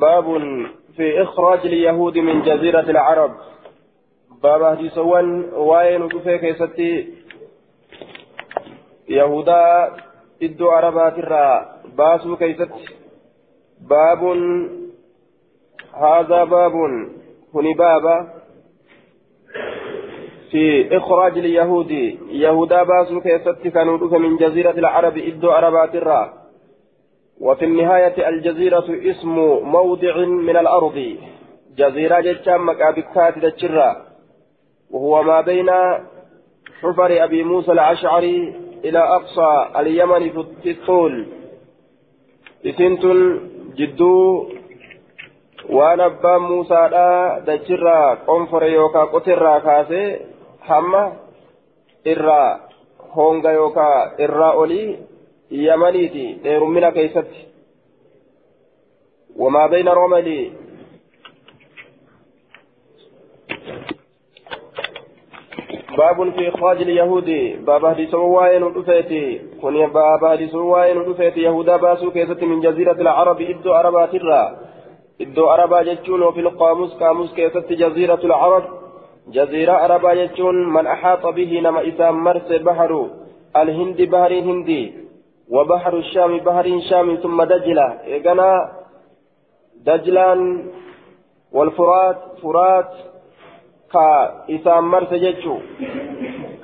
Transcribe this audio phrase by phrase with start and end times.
[0.00, 0.24] باب
[0.96, 3.32] في إخراج اليهود من جزيرة العرب.
[4.42, 7.08] باب حديثوان وين وكفي كيستي
[9.08, 9.90] يهودا
[10.42, 12.84] إدو عربات الرا باسو كيستي
[13.80, 14.22] باب
[15.94, 16.72] هذا باب
[17.54, 18.28] هني بابا
[20.50, 21.90] في إخراج اليهود.
[22.30, 26.41] يهودا باسو كيستي كانوا من جزيرة العرب إدو عربات الرا
[27.40, 31.16] وفي النهاية الجزيرة اسم موضع من الأرض.
[31.76, 33.96] جزيرة جتشام مكابكات تجرى
[34.90, 35.70] وهو ما بين
[36.80, 41.26] حفر أبي موسى الأشعري إلى أقصى اليمن في الطول.
[42.66, 43.02] إسنت
[43.76, 44.48] جدو
[45.70, 50.26] waan abbaan muusaadha dachirraa qonfore yookaa qotirraa kaasee
[50.68, 51.02] hamma
[52.12, 52.58] irraa
[53.16, 54.98] honga yookaa irraa olii
[55.52, 57.46] yamaniiti dheerummina keeysatti
[59.36, 60.52] wamaa bayna romali
[65.96, 67.30] باب في إخراج اليهود.
[67.66, 73.40] باب حديث وائل ودفيتي كن باب حديث وائل ودفيتي يهودا باسو كيست من جزيرة العرب
[73.40, 74.58] إدو عربات الرا
[75.20, 78.64] إدو عربا جتشون وفي القاموس قاموس كيست جزيرة العرب.
[79.28, 83.10] جزيرة عربا جتشون من أحاط به نما إسام مرس بحر.
[83.56, 85.01] الهند بحر هندي.
[85.48, 88.72] وبحر الشام بحر شام ثم دجلة إيقنا
[89.86, 90.70] دجلان
[91.52, 92.90] والفرات فرات
[94.92, 95.60] marse jechuu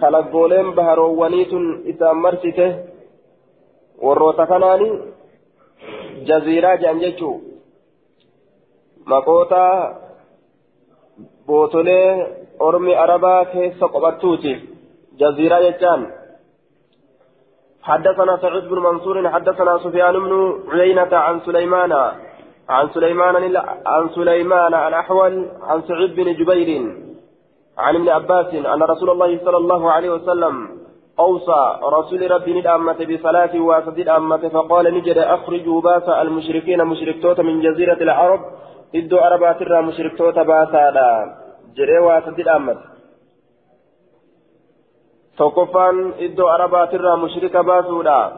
[0.00, 2.66] kalaggooleen baharoowwanii tun isaan marsite
[4.04, 4.88] warroota kanaani
[6.28, 7.36] jaziiraa jedhan jechuu
[9.04, 9.62] maqoota
[11.46, 12.08] bootolee
[12.58, 14.52] ormi arabaa keessa qophattuuti
[15.20, 16.02] jaziiraa jechaan
[17.82, 21.92] حدثنا سعيد بن منصور حدثنا سفيان بن عيينة عن سليمان
[22.68, 26.92] عن سليمان عن سليمان الأحول عن سعيد بن جبير
[27.78, 30.69] عن ابن عباس أن رسول الله صلى الله عليه وسلم
[31.19, 38.00] أوصى رسول ربي ندأمة بصلاة واسد أمة فقال نجد أخرجوا باس المشركين مشركتوت من جزيرة
[38.03, 38.41] العرب
[38.94, 40.84] إدو أربات مشركتوت باسا
[41.76, 42.76] جري واسد أمة.
[45.41, 48.32] أربات الرا مشرك باسودا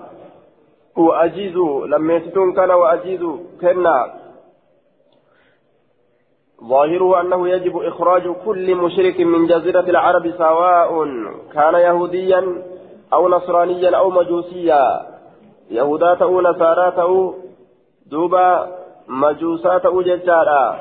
[0.96, 4.20] وأجيزوا لما يستون كان وأجيزوا كنا
[6.64, 11.04] ظاهره أنه يجب إخراج كل مشرك من جزيرة العرب سواء
[11.54, 12.62] كان يهوديا
[13.12, 15.06] أو نصرانيا أو مجوسيا
[15.70, 17.34] يهودات أو نصارات أو
[18.06, 18.76] دوبا
[19.08, 20.80] مجوسات أو ججارا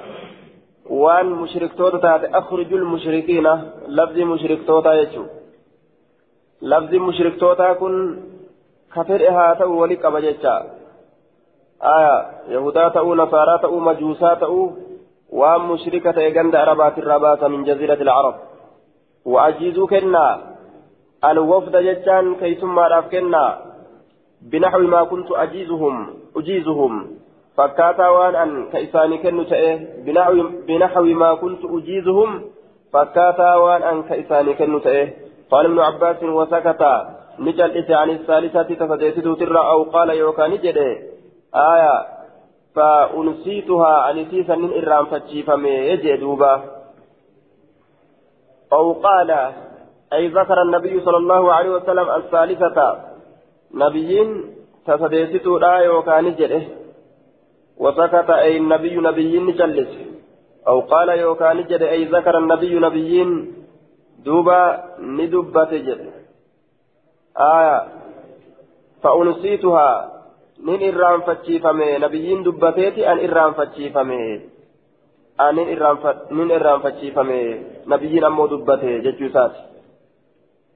[0.89, 3.47] وان مشرك توتا أخرج المشركين
[3.87, 5.23] لفظ مشرك توتا يجو
[6.61, 8.17] لفظ مشرك توتا كن
[8.95, 10.55] كفر إهاتا ولك بججا
[11.83, 12.15] آية
[12.49, 14.71] يهودات أو نصارات أو مجوسات أو
[15.29, 18.35] وان مشركة يغند عربات الرباس من جزيرة العرب
[19.25, 20.39] وأجيزوا كنا
[21.25, 23.57] الوفد جتان كيسما راف كنا
[24.41, 27.07] بنحو ما كنت أجيزهم أجيزهم
[27.57, 30.33] فكاتا وان أن كيساني كنو تأه بنحو,
[30.67, 32.41] بنحو ما كنت أجيزهم
[32.93, 35.07] فكاتا وان أن كيساني كنو تأه
[35.51, 36.83] قال ابن عباس وسكت.
[37.39, 40.89] نجل عن الثالثة تفديته ترى أو قال يوكا نجده
[41.55, 41.95] آية
[42.75, 46.63] فأنسيتها أنسيسا من إرام فتشيفمي يجي دوبا.
[48.73, 49.29] أو قال
[50.13, 53.09] أي ذكر النبي صلى الله عليه وسلم الثالثة.
[53.73, 54.29] نبيين
[54.87, 56.61] تسديستو لا يوكان جده
[57.77, 59.91] وسكت أي النبي نبيين جلس
[60.67, 63.58] أو قال يوكان جده أي ذكر النبي نبيين
[64.25, 66.13] دوبا ندبت جده
[67.37, 67.87] آية
[69.03, 70.19] فأنسيتها
[70.67, 74.19] nin irraanfachiifame nabiyyiin dubbateeti an irraanfachiifame.
[75.37, 75.67] Anin
[76.31, 77.39] nin irraanfachiifame
[77.85, 79.61] nabiyyiin ammoo dubbate jechuu isaati.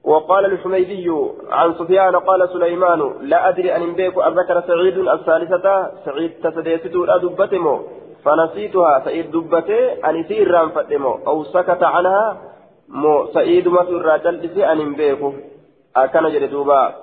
[0.04, 1.10] وقال الحميدي
[1.50, 7.82] عن سفيان قال سليمان لا أدري أن بيك أذكر سعيد الثالثة سعيد تسديسته لا دبتمو
[8.24, 12.36] فنسيتها سعيد دبته أن يسير رام فتمو أو سكت عنها
[12.88, 15.18] مو سعيد ما الرجل أن بيك
[15.96, 16.94] أكن جلدوبا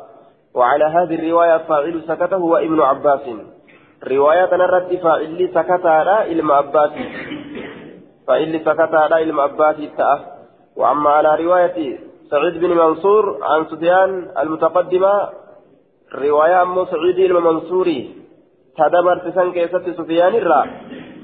[0.56, 3.22] وعلى هذه الرواية فاعل سكت هو ابن عباس
[4.08, 6.92] رواية نرد فاعل سكت على علم عباس
[8.28, 9.76] فاعل سكت على علم عباس
[10.76, 12.00] وأما على رواية
[12.32, 15.30] سعيد بن منصور عن سفيان المتقدمة
[16.16, 18.16] رواية أم سعيد المنصوري
[18.78, 20.66] تدبر تسن كيست سفيان الرا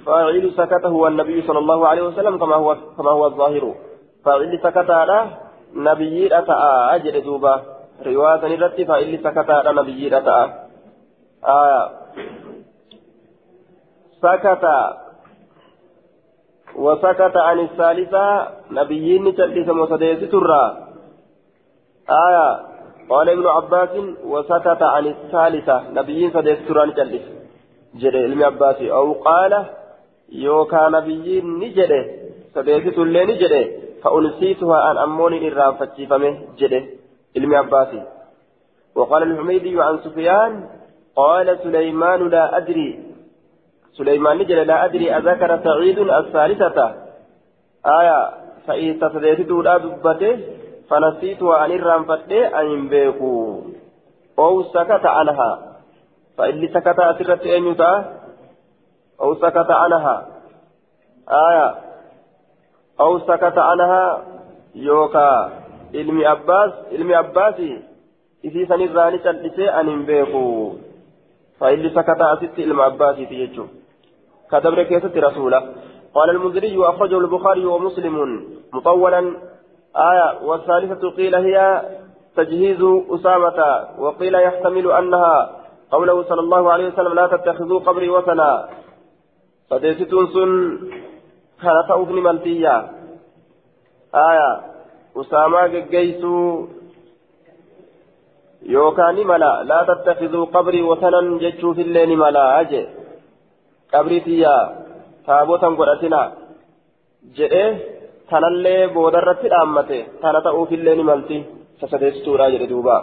[0.06, 3.76] فاعل سكت هو النبي صلى الله عليه وسلم كما هو كما هو الظاهر
[4.64, 5.20] سكت على
[5.76, 6.54] نبي أتى
[6.96, 10.46] أجل دوبه riwaa san irratti faa'illi sakataadha nabiyyiidha ta'a
[14.22, 14.66] سكت
[16.76, 20.64] وسكت عن الثالثة نبيين تلبس وسديس ترى
[22.10, 22.50] آية
[23.10, 23.94] قال ابن عباس
[24.26, 27.26] وسكت عن الثالثة نبيين سديس ترى تلبس
[27.96, 29.66] جري ابن عباس أو قال
[30.30, 32.02] يوكا نبيين نجده
[32.56, 36.86] سديس تلي نجده فأنسيتها أن أموني إرام فتشيفمه جده
[37.38, 37.88] ابن عباس
[38.96, 40.70] وقال الحميدي عن سفيان
[41.16, 43.00] قال سليمان لا أدري
[43.98, 46.96] سليمان نجل لا أدري أذكر سعيد الثالثة.
[47.86, 48.30] آية
[48.68, 50.40] فإذا تديت دولا دبته
[50.90, 53.62] فنسيتها أن الرام فتي أن بيكو
[54.40, 55.52] أو سكت عنها
[56.38, 57.76] فإن سكت أسرت أن
[59.22, 60.28] أو سكت عنها.
[61.30, 61.88] آية
[63.00, 64.24] أو سكت عنها
[64.76, 65.50] يوكا.
[66.34, 67.82] abbaas ilmi abbaasi
[68.44, 70.44] isii sanirraa ni callisee ani hin beeku
[71.60, 73.70] fa'illi sakataa asitti ilma abbaasiiti jechuun
[74.52, 75.60] كدبر كيسة رسولة.
[76.16, 78.16] قال المنذري وأخرجه البخاري ومسلم
[78.74, 79.22] مطولا.
[79.96, 81.82] آية والثالثة قيل هي
[82.36, 83.60] تجهيز أسامة.
[84.00, 85.50] وقيل يحتمل أنها
[85.92, 88.70] قوله صلى الله عليه وسلم لا تتخذوا قبري وثنا.
[89.70, 90.52] فديستون سن
[91.63, 92.77] كان تأوفن ملتيا
[94.15, 94.51] آية
[95.17, 96.67] أسامة جيسو
[98.63, 102.83] يوكاني ملا لا تتخذوا قبري وثنا جتشو في الليل ملا أجي
[103.93, 104.61] qabrii tiyyaa
[105.27, 106.21] taabotan godhatina
[107.39, 107.71] jedhee
[108.31, 111.39] tanallee boodarratti dhaammate tana ta'uufillee ni malti
[111.81, 112.97] sasadeessituudha jedhe duuba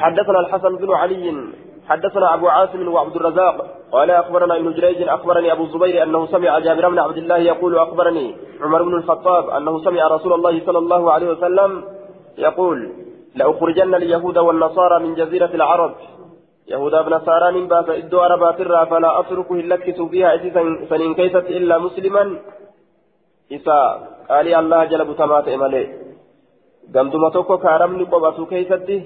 [0.00, 1.26] حدثنا الحسن بن علي
[1.89, 3.55] حدثنا أبو عاصم وعبد الرزاق
[3.91, 8.35] قال أخبرنا ابن جريج أخبرني أبو الزبير أنه سمع جابر بن عبد الله يقول أخبرني
[8.61, 11.83] عمر بن الخطاب أنه سمع رسول الله صلى الله عليه وسلم
[12.37, 12.91] يقول
[13.35, 15.95] لأخرجن اليهود والنصارى من جزيرة العرب.
[16.67, 17.13] يهودا بن
[17.53, 22.39] من باس إدو عربات الرا فلا أتركه لكس فيها إسا سنين كيست إلا مسلما.
[23.51, 23.79] إسا
[24.29, 25.47] قال الله جلب تمات
[26.95, 28.97] قمتما توكو كارمني قبسو كيستي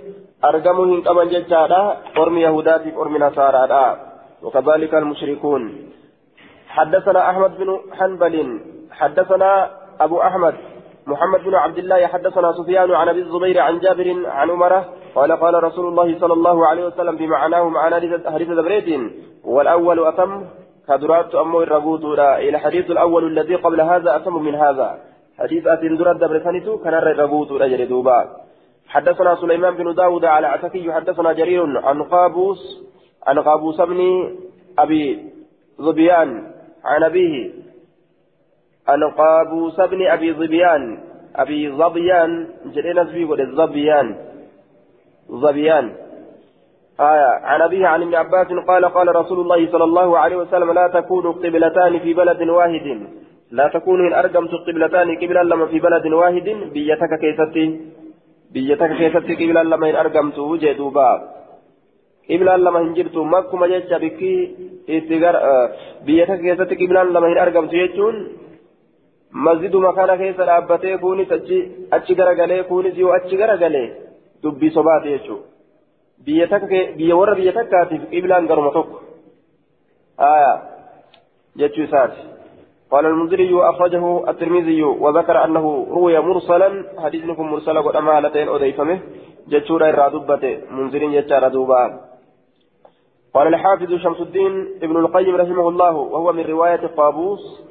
[0.45, 1.81] أرقموا هن كمن ججادا
[2.17, 3.97] أرمي يهوداتي أرمي نصارى
[4.43, 5.61] وكذلك المشركون
[6.67, 8.35] حدثنا أحمد بن حنبل
[8.91, 9.69] حدثنا
[9.99, 10.55] أبو أحمد
[11.07, 14.85] محمد بن عبد الله حدثنا سفيان عن ابي الزبير عن جابر عن عمره
[15.15, 17.95] قال قال رسول الله صلى الله عليه وسلم بمعناه معنى
[18.27, 19.11] حديث دبريت
[19.43, 20.45] والاول اتم
[20.87, 26.15] كدرات امو الرغوت إلى الحديث الأول الذي قبل هذا اتم من هذا حديث اتن درات
[26.15, 28.19] دبرتنيتو كان الرغوت اجر دوبا
[28.87, 32.61] حدثنا سليمان بن داود على عتكي حدثنا جرير عن قابوس
[33.27, 33.99] عن قابوس بن
[34.79, 35.03] أبي
[35.81, 36.29] ظبيان
[36.85, 37.51] عن أبيه
[38.87, 40.99] عن قابوس بن أبي ظبيان
[41.35, 43.25] أبي ظبيان جرينا في
[43.59, 44.15] ظبيان
[45.31, 45.95] ظبيان.
[46.99, 50.87] آية عن أبيه عن ابن عباس قال قال رسول الله صلى الله عليه وسلم لا
[50.87, 53.07] تكون قبلتان في بلد واحد.
[53.57, 57.65] لا تكون إن أرقمت قبلتان قبلا لما في بلد واحد بيتك كيستي
[58.53, 61.09] بيتك كيستي قبلا لما إن أرقمت وجدوبا
[62.29, 64.33] قبلا لما إن جبت مكما جيتش بكي
[66.07, 67.73] بيتك كيستي قبلا لما إن أرقمت
[69.97, 71.57] kana keessa dhaabbatee kunis achi
[71.91, 73.87] achi garagalee kunis yoo achi garagalee
[74.43, 75.47] dubbii sobaati jechuudha
[76.25, 78.97] biyya takka biyya warra biyya takkaatiif qiblaan garuma tokko
[80.19, 80.57] aayaa
[81.61, 82.32] jechuu isaati
[82.93, 86.69] قال المنذري أخرجه الترمذي وذكر أنه روي مرسلا
[87.03, 88.99] حديثكم مرسلا قد أمالتين أضيفمه
[89.47, 91.99] جتشورا الرادبة منذر جتشارا دوبا
[93.33, 97.61] قال الحافظ شمس الدين ابن القيم رحمه الله وهو من رواية قابوس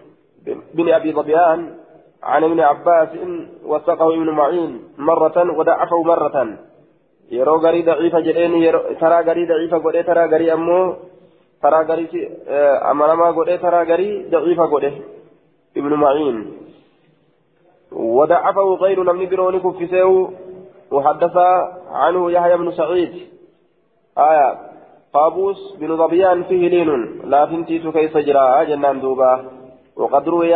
[0.75, 1.75] بن أبي ظبيان
[2.23, 3.09] عن ابن عباس
[3.64, 6.59] وثقه ابن معين مرة وضعفه مرة.
[7.31, 10.95] يرو غري ضعيفة جدين ترى غري ضعيفة قد ترى غري أمو
[11.62, 12.31] ترى غري
[12.90, 14.85] أمانما قد ترى غري ضعيفة قد
[15.76, 16.52] ابن معين
[17.92, 20.31] وضعفه غير لم نبروني كفسه
[20.90, 21.37] وحدث
[21.90, 23.12] عنه يحيى بن سعيد
[24.19, 24.59] آية
[25.14, 29.45] قابوس بن ظبيان فيه لين لا تنتيت كيف جرى جنان دوبا
[29.97, 30.54] وقد روي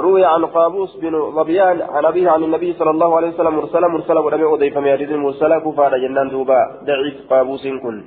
[0.00, 4.20] روي عن قابوس بن ظبيان عن أبيه عن النبي صلى الله عليه وسلم مرسلا مرسلا
[4.20, 8.04] ولم يؤذي فما يريد المرسلا كفار جنان دوبا ضعيف قابوس كن.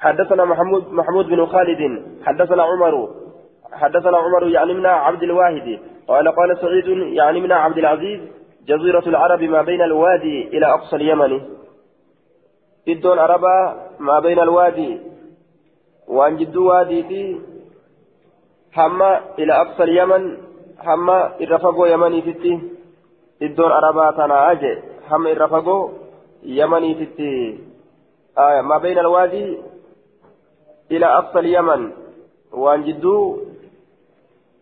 [0.00, 3.08] حدثنا محمود محمود بن خالد حدثنا عمر
[3.72, 8.20] حدثنا عمر يعني من عبد الواحد قال قال سعيد يعني من عبد العزيز
[8.66, 11.40] جزيرة العرب ما بين الوادي إلى أقصى اليمن.
[12.88, 15.00] إدون عربا ما بين الوادي
[16.08, 17.40] وأن جدوا واديتي
[18.76, 20.24] hamma ila aqsal yaman
[20.86, 22.52] hamma irra fagoo yamaniititti
[23.46, 24.72] iddoon arabaa tanaa je
[25.10, 25.82] hamma irra fagoo
[26.60, 27.30] yamaniititti
[28.38, 29.58] ما بين الوادي
[30.90, 31.92] إلى أقصى اليمن
[32.52, 33.38] وأن جدو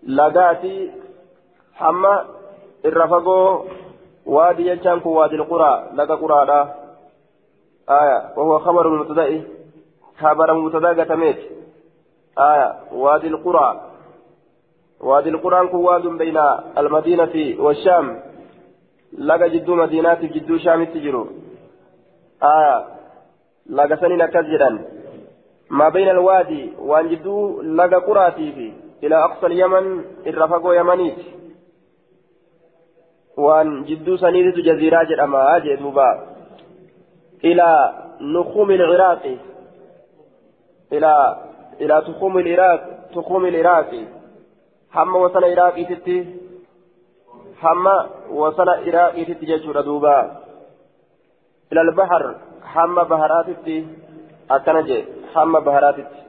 [0.07, 0.93] لقاتي
[1.75, 2.25] حما
[2.85, 3.65] الرفقو
[4.27, 6.75] وادي يجانك وادي القرى لقى قرى
[7.91, 9.43] آية وهو خبر المبتدأ
[10.21, 11.39] خبر مبتدأ قتميت
[12.39, 13.81] آية وادي القرى
[15.01, 16.39] وادي القرى واد بين
[16.79, 18.21] المدينة والشام.
[19.19, 21.27] لقى جدو مدينات جدو شام تجرو.
[22.43, 22.85] آية
[23.71, 24.79] لقى سنين كذجرا
[25.71, 28.73] ما بين الوادي وان جدو لقى قراتي في.
[29.07, 31.19] إلى أقصى اليمن الرفقو يمنيت.
[33.37, 36.27] وان جدو سنيدة جزيرة جرأما أجي دوبا.
[37.45, 39.37] إلى نخوم العراق.
[40.93, 41.37] إلى
[41.81, 42.81] إلى تخوم العراق
[43.15, 43.91] تخوم العراق.
[45.91, 46.19] ستي
[47.63, 47.87] هم
[48.31, 50.17] وصل العراق ستي جيشورا دوبا
[51.73, 52.23] إلى البحر
[52.75, 53.87] هم بهرات ستي
[54.51, 55.05] أكنجي
[55.37, 56.23] هم بهرات ستي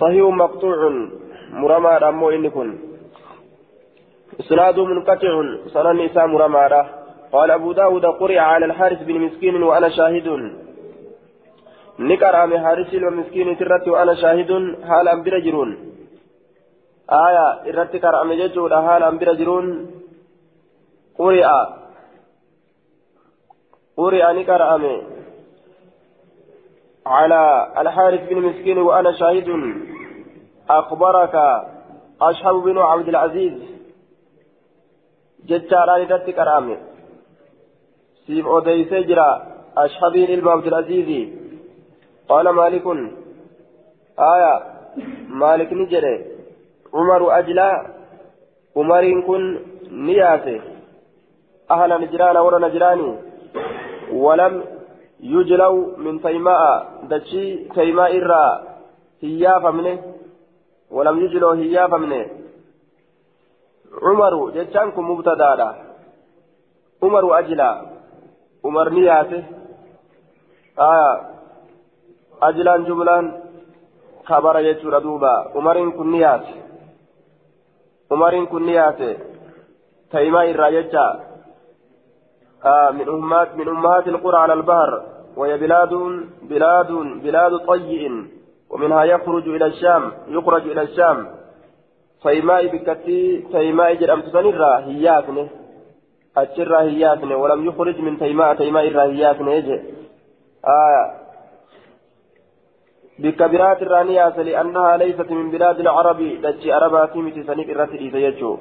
[0.00, 0.78] صحيح مقطوع
[1.60, 2.68] مرمى رمو إني كن
[4.40, 5.32] إسناد منقطع
[5.74, 6.64] سنن إسام مرمى
[7.32, 10.28] قال أبو داود قرئ على الحارث بن مسكين وأنا شاهد
[11.98, 14.50] نكر من حارث ومسكين ترت وأنا شاهد
[14.88, 15.91] حال أنبر جرون
[17.10, 19.90] آية إرت كرام ججود حال أنبر جرون
[21.18, 21.46] قرئ
[23.96, 24.62] قرئ نكر
[27.06, 29.48] على الحارث بن مسكين وأنا شاهد.
[30.70, 31.34] أخبرك
[32.20, 33.52] أشهب بن عبد العزيز.
[35.46, 36.78] ججاران إرت كرامه
[38.26, 39.30] سيف أوديسي جرا
[39.76, 41.28] أشهبين إلما عبد العزيز.
[42.28, 42.86] قال مالك.
[44.18, 44.62] آية.
[45.28, 46.31] مالك نجري.
[46.94, 47.70] عمر أجلا
[48.76, 49.42] عمر كن
[49.90, 50.60] نياسي
[51.70, 53.08] أهل نجران ورا نجراني
[54.12, 54.64] ولم
[55.20, 56.62] يجلوا من تيماء.
[57.10, 57.44] دشي
[57.76, 58.44] تيماء الرا
[59.22, 59.98] هيافة منه.
[60.90, 62.26] ولم يجلوا هيافة منه.
[64.02, 65.74] عمر جتشانكم مبتدا
[67.02, 67.92] عمر أجلا
[68.62, 69.44] umarni yaase
[72.40, 73.32] ajilaan jumlaan
[74.28, 76.54] kabara jechuudha duuba umariin kun ni yaase
[78.12, 79.10] umariin kun ni yaase.
[80.12, 81.04] Taymaa irraa jecha
[83.58, 85.02] من أمهات القرى على البحر
[85.36, 85.94] وهي بلاد
[86.42, 86.92] بلاد
[87.22, 88.26] بلاد طيء
[88.70, 91.26] ومنها يخرج إلى الشام يخرج إلى الشام
[92.22, 95.48] تيماء بكتي تيماء جرأم تسنرا هياتنه
[96.36, 99.80] أجر هياتني ولم يخرج من تيماء تيماء هياتني يجي
[100.64, 101.21] آه
[103.18, 108.58] بكبرات الرانية لأنها ليست من بلاد العرب دجي عربا كيمتي سنيك الرتي سيجو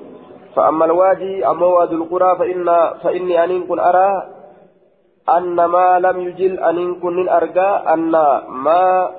[0.56, 2.68] فأما الوادي أما وادي القرى فإن
[3.04, 4.12] فإني أن كن أرى
[5.38, 8.12] أن ما لم يجل أن كن أرجى أن
[8.66, 9.12] ما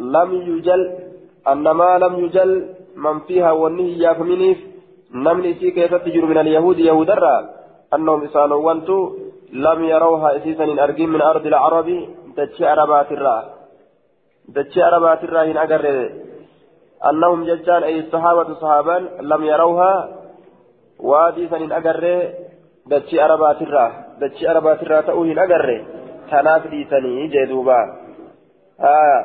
[0.00, 0.82] لم يجل
[1.52, 4.58] أن ما لم يجل من فيها والنهي يافمنيف
[5.14, 7.26] نمني سي كيف تجر من اليهود يهود الرّ
[7.94, 8.98] أنهم إسانوانتو
[9.52, 11.88] لم يروها إسيسا إن أرجين من أرض العرب
[12.36, 13.55] دتشي عربات الراه
[14.48, 16.10] دتشي عربات الراه إن أقر
[17.10, 20.08] أنهم ججان أي الصحابة صحابا لم يروها
[21.00, 22.04] وادي سن أقر
[22.86, 25.84] دتشي عربات الراه دتشي عربات الراه تأوه إن أقر
[26.30, 27.80] تناف ديسني جدوبا
[28.80, 29.20] آه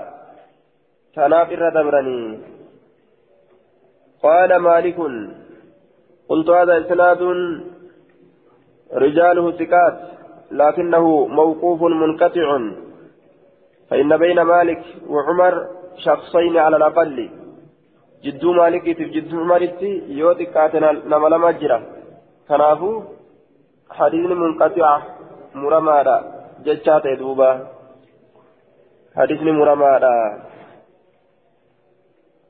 [1.15, 2.39] تناف الردبرني
[4.23, 4.97] قال مالك
[6.29, 7.21] قلت هذا إسناد
[8.93, 9.97] رجاله ثقات
[10.51, 12.59] لكنه موقوف منقطع.
[13.91, 15.67] فإن بين مالك وعمر
[15.97, 17.29] شخصين على الأقل.
[18.23, 19.61] جدو مالك جدو عمر
[20.19, 21.79] يوتك كاتنا نما لما جرى.
[22.47, 23.01] كنافو
[23.97, 25.01] حديث منقطع
[25.55, 26.17] مرمادا.
[26.65, 27.51] جتشات دوبا
[29.17, 30.15] حديث مرمادا.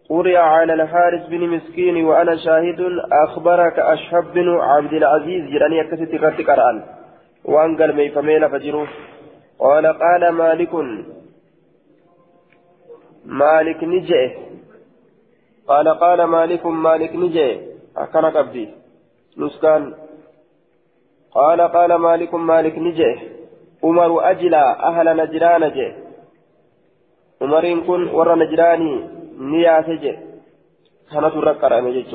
[0.10, 2.81] قرئ على الحارث بن مسكين وأنا شاهد
[3.25, 5.43] أخبرك أشهب بن عبد العزيز.
[5.53, 6.77] جراني أكست رتك الآن
[7.45, 8.88] وأن قال ميفميل فجروه
[9.60, 10.74] قال قال مالك
[13.25, 14.37] مالك نجئ.
[15.67, 17.59] قال قال مالك مالك نجئ.
[17.97, 18.69] أكن قبدي
[19.37, 19.93] نسكان.
[21.31, 23.31] قال قال مالك مالك نجئ.
[23.83, 25.91] عمر أجلى أهل نجران جئ
[27.41, 28.93] عمر كن ور نجراني
[29.51, 30.13] نياسة جي
[31.11, 32.05] كانت ركر أمي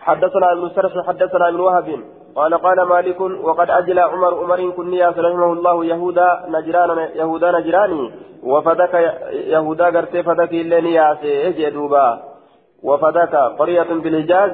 [0.00, 1.88] حدثنا سرح حدثنا ابن وهب.
[2.36, 8.10] قال قال مالك وقد أجل عمر عمر كن نياس رحمه الله يهودا نجران يهودا نجراني
[8.42, 8.94] وفدك
[9.32, 12.22] يهودا قرتي فدك إلا نياس إجي دوبا؟
[12.82, 14.50] وفدك قرية بالحجاز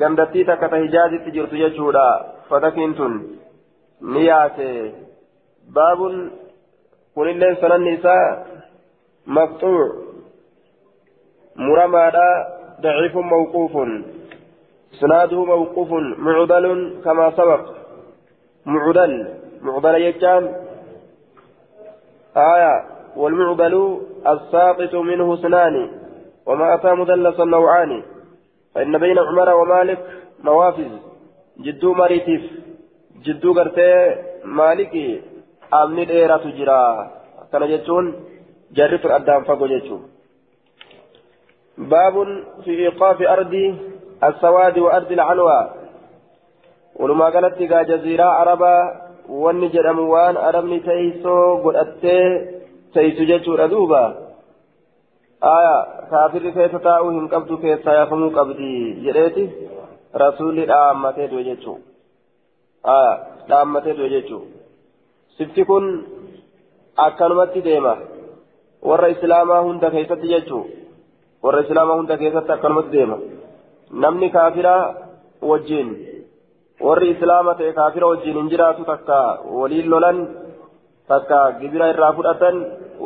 [0.00, 2.08] قندتي تكت حجاز تجرت يجودا
[2.50, 3.12] فدك انتن
[4.02, 4.58] نياس.
[5.74, 6.00] باب
[7.14, 8.46] كن اللين سنن النساء
[9.26, 9.88] مقطوع
[11.56, 12.10] مرمى
[12.80, 13.74] ضعيف موقوف.
[15.00, 16.64] سناده موقوف معضل
[17.04, 17.60] كما سبق.
[18.66, 19.28] معضل
[19.62, 20.44] معضل يجان.
[22.36, 22.84] آية
[23.16, 25.90] والمعضل الساقط منه سنان
[26.46, 28.02] وما أتى مدلسا نوعان
[28.74, 29.98] فإن بين عمر ومالك
[30.44, 30.92] موافز
[31.60, 32.42] جدو مريتيف.
[33.24, 35.22] جدو قرتي مالكي
[35.74, 37.10] أمني ديرة جرا
[37.52, 38.04] كان جتون
[38.72, 40.02] جرف الأدام فقو جتون
[41.78, 42.14] باب
[42.64, 43.54] في إيقاف أرض
[44.24, 45.70] السواد وأرض العنوى
[46.96, 49.02] ولما قالت جزيرة عربة
[50.48, 52.24] arabni teeysoo godhattee
[52.94, 54.02] teeysu jechuudha duuba
[55.40, 58.70] aya kaafirri keessa taa'uu hin qabdu keessaa yaafamuu qabdi
[59.04, 59.44] jedheeti
[60.14, 61.78] rasuulli dhaammatee du'e jechuu
[62.94, 63.12] aya
[63.48, 64.42] dhaammatee du'e jechuu
[65.38, 65.86] sifti kun
[66.96, 67.96] akkanumatti deema
[68.90, 70.64] warra islaamaa hunda keessatti jechuu
[71.44, 73.18] warra islaamaa hunda keessatti akkanumatti deema
[73.92, 74.94] namni kaafiraa
[75.50, 75.88] wajjiin
[76.86, 79.18] warri islaama ta'e kaafira wajjiin hin jiraatu takka
[79.58, 80.20] waliin lolan
[81.08, 82.56] takka gibira irraa fudhatan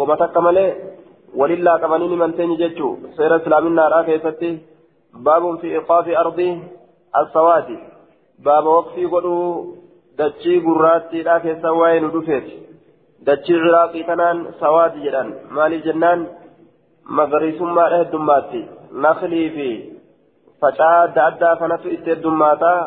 [0.01, 0.71] wama takka malee
[1.41, 4.51] waliin laaqamanii ni manteenyi jechuu seera islaaminaadhaa keessatti
[5.29, 6.53] baabun fi iqaafi ardii
[7.23, 7.79] assawaati
[8.47, 9.51] baaba waqtii godhuu
[10.19, 12.57] dachii gurraattiidhaa keessa waa'ee nu dhufeeti
[13.27, 16.27] dachii ciraaqii kanaan sawaati jedhan maaliif jennaan
[17.19, 18.65] magariisummaadha heddummaatti
[19.07, 19.69] naklii fi
[20.61, 22.81] facaa adda addaa kanatu itti heddummaataa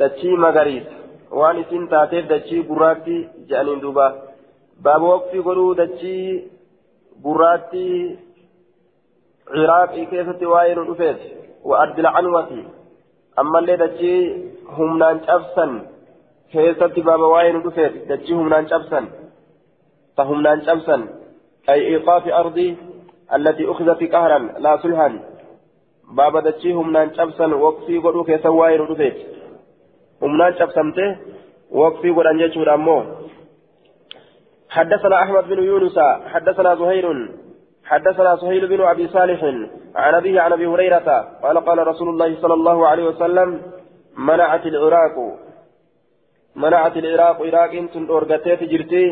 [0.00, 0.94] dachii magariisa
[1.40, 3.16] waan isin taateef dachii gurraatti
[3.48, 4.06] jedhaniin duuba
[4.84, 6.24] baaba waqtii godhuu dachii
[7.24, 7.84] gurraatti
[9.54, 11.28] ciraaqii keessatti waa'ee nu dhufeeti
[11.70, 12.60] wa ardil canwati
[13.42, 14.20] ammallee dachii
[14.76, 15.72] humnaan cabsan
[16.52, 19.10] keessatti baaba waa'ee nu dhufeeti dachii humnaan cabsan
[20.16, 21.02] ta humnaan cabsan
[21.72, 22.70] ay iqaafi ardii
[23.36, 25.08] التي أخذت قهرا لا صلحا
[26.10, 29.22] بابا دتشي همنان cabsan waqtii godhuu keessa waa'ee nu dhufeeti.
[30.22, 31.04] Humnaan cabsamte
[31.80, 33.02] waqtii godhan jechuudha ammoo
[34.70, 35.98] حدثنا أحمد بن يونس
[36.32, 37.06] حدثنا زهير
[37.84, 39.44] حدثنا سهيل بن أبي صالح
[39.96, 41.08] عن أبيه عن أبي هريرة
[41.42, 43.62] قال قال رسول الله صلى الله عليه وسلم
[44.16, 45.16] منعت العراق
[46.56, 49.04] منعت العراق عراق أنتم أورغتيت جرتي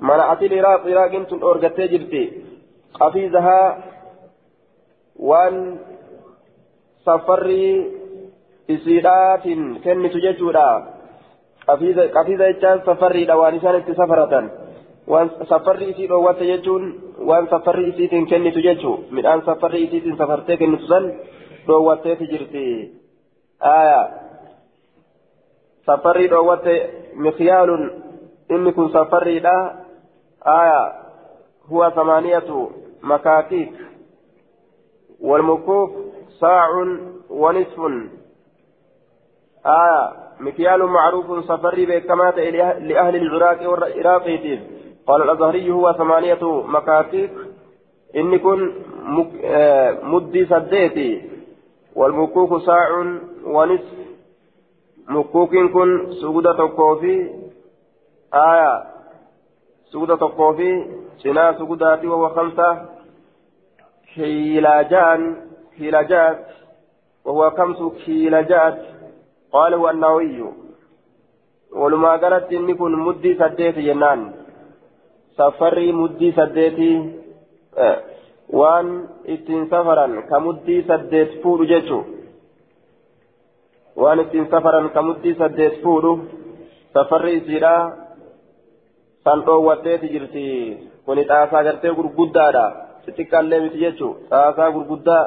[0.00, 2.42] منعت العراق عراق أنتم أورغتيت جرتي
[3.00, 3.60] قفيزها
[5.16, 5.78] وان
[7.06, 7.90] سفري
[8.68, 10.82] isiidhaatiin kennitu jechuudha
[11.66, 14.50] qafiiza jechaan safarriidha waan isaan itti safaratan
[15.12, 16.84] waan safarri isii dhoowwatte jechuun
[17.28, 21.12] waan safarri isiitiin kennitu jechuu midhaan safarri isiitiin safartee kennitu san
[21.66, 22.64] dhoowwatteeti jirti
[23.60, 24.00] aya
[25.86, 26.74] safarrii dhoowwatte
[27.14, 27.84] mikyaalun
[28.50, 29.56] inni kun safarriidha
[30.44, 30.94] aya
[31.70, 32.72] huwa samaaniyatu
[33.02, 33.72] makaakiik
[35.24, 35.90] والمكوف
[36.40, 36.68] ساع
[37.30, 37.80] ونصف.
[39.66, 42.36] آية مكيال معروف سفري بكمات
[42.88, 44.24] لأهل العراق والعراق
[45.06, 47.30] قال الأزهري هو ثمانية مكاتيك
[48.16, 48.72] إن كن
[49.44, 51.10] آه مدي سديتي.
[51.96, 52.88] والمكوك ساع
[53.44, 53.94] ونصف.
[55.08, 57.30] مكوك كن سجودة الكوفي
[58.34, 58.84] آية
[59.92, 60.72] سجودة الكوفي
[61.22, 62.93] سنا سجوداتي وهو خمسة.
[64.14, 65.36] كيلاجان
[65.76, 66.46] كيلاجات
[67.24, 68.78] وهو خمس كيلاجات.
[69.52, 70.44] قاله النووي
[71.72, 74.32] ولما قالت إني كن مدي سديت جنان.
[75.38, 76.92] سفري مدي سديتي
[77.78, 77.98] آه
[78.48, 82.00] وان اتين سفرا كمدي سديت فور جيتشو.
[83.96, 86.04] وان اتين سفرا كمدي سديت فور
[86.94, 87.76] سفري سيرا
[89.24, 90.78] سانتو وديت جرتي.
[91.06, 95.24] كوني تاسا غرتي غرغدادا xixiqqaallee miti jechuun xaasaa gurguddaa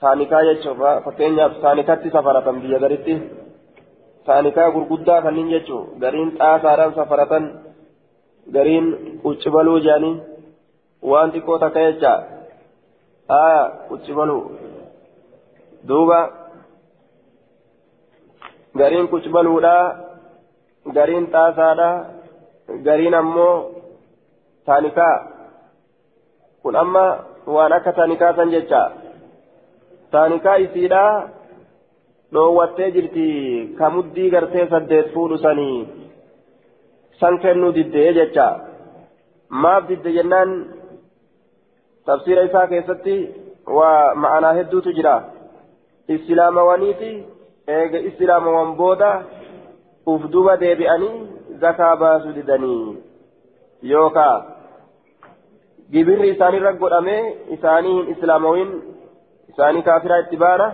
[0.00, 3.14] saanikaa jechuun fakkeenyaaf saanikatti safaratan biyya garitti
[4.26, 7.44] saanikaa gurguddaa kanneen jechuun gariin xaasaadhaan safaratan
[8.54, 8.86] gariin
[9.22, 10.16] quccibaluu jedhanii
[11.10, 12.12] waan xiqqoo takka jecha
[13.32, 14.44] haa quccibaluu
[15.88, 16.20] duuba
[18.80, 19.84] gariin quccibaluudhaa
[20.96, 21.94] gariin xaasaadhaa
[22.86, 23.54] gariin ammoo
[24.66, 25.39] saanikaa.
[26.62, 27.04] Kun amma
[27.54, 28.82] waan akka taanikaa san jecha
[30.14, 31.04] taanikaa isiidha
[32.34, 33.26] dhoowwattee jirti
[33.78, 35.78] kamuddii gartee saddeet fuudhu sanii
[37.20, 38.46] san kennuu diddee jecha
[39.64, 40.52] maaf didde jennaan
[42.06, 43.16] tafsiira isaa keessatti
[43.78, 45.16] waa ma'anaa hedduutu jira
[46.16, 47.10] islaamawaniiti
[47.78, 49.10] eega islaamawan booda
[50.12, 51.16] uf duba deebi'anii
[51.64, 52.96] zakaa baasuu didanii
[53.92, 54.36] yookaa
[55.92, 57.22] gibirri isaanirra godhamee
[57.56, 58.70] isaanii hin islaamawiin
[59.52, 60.68] isaanii kaafiraa itti baana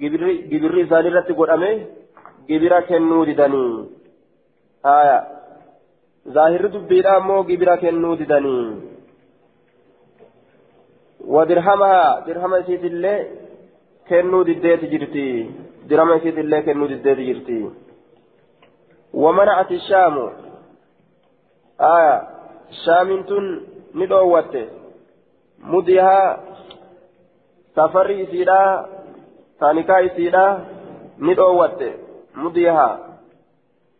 [0.00, 1.74] gibirri isaanirratti godhamee
[2.48, 3.70] gibira kennuu didanii
[4.88, 5.18] haya
[6.36, 8.66] zaahirri dubbiidha ammoo gibira kennuu didanii
[11.36, 13.18] wadirhamaha dirhama isiitillee
[14.08, 15.24] kennuu diddeeti jirti
[15.88, 17.58] dirhama isiitillee kennuu diddeeti jirti
[19.14, 20.30] ومنعت الشام
[21.80, 22.28] آية
[23.94, 24.56] شام تن ندوت
[25.58, 26.40] مدها
[27.76, 28.86] سفري إسيدا
[29.60, 30.64] تانيكا إسيدا
[31.18, 31.82] ندوت
[32.34, 32.98] مدها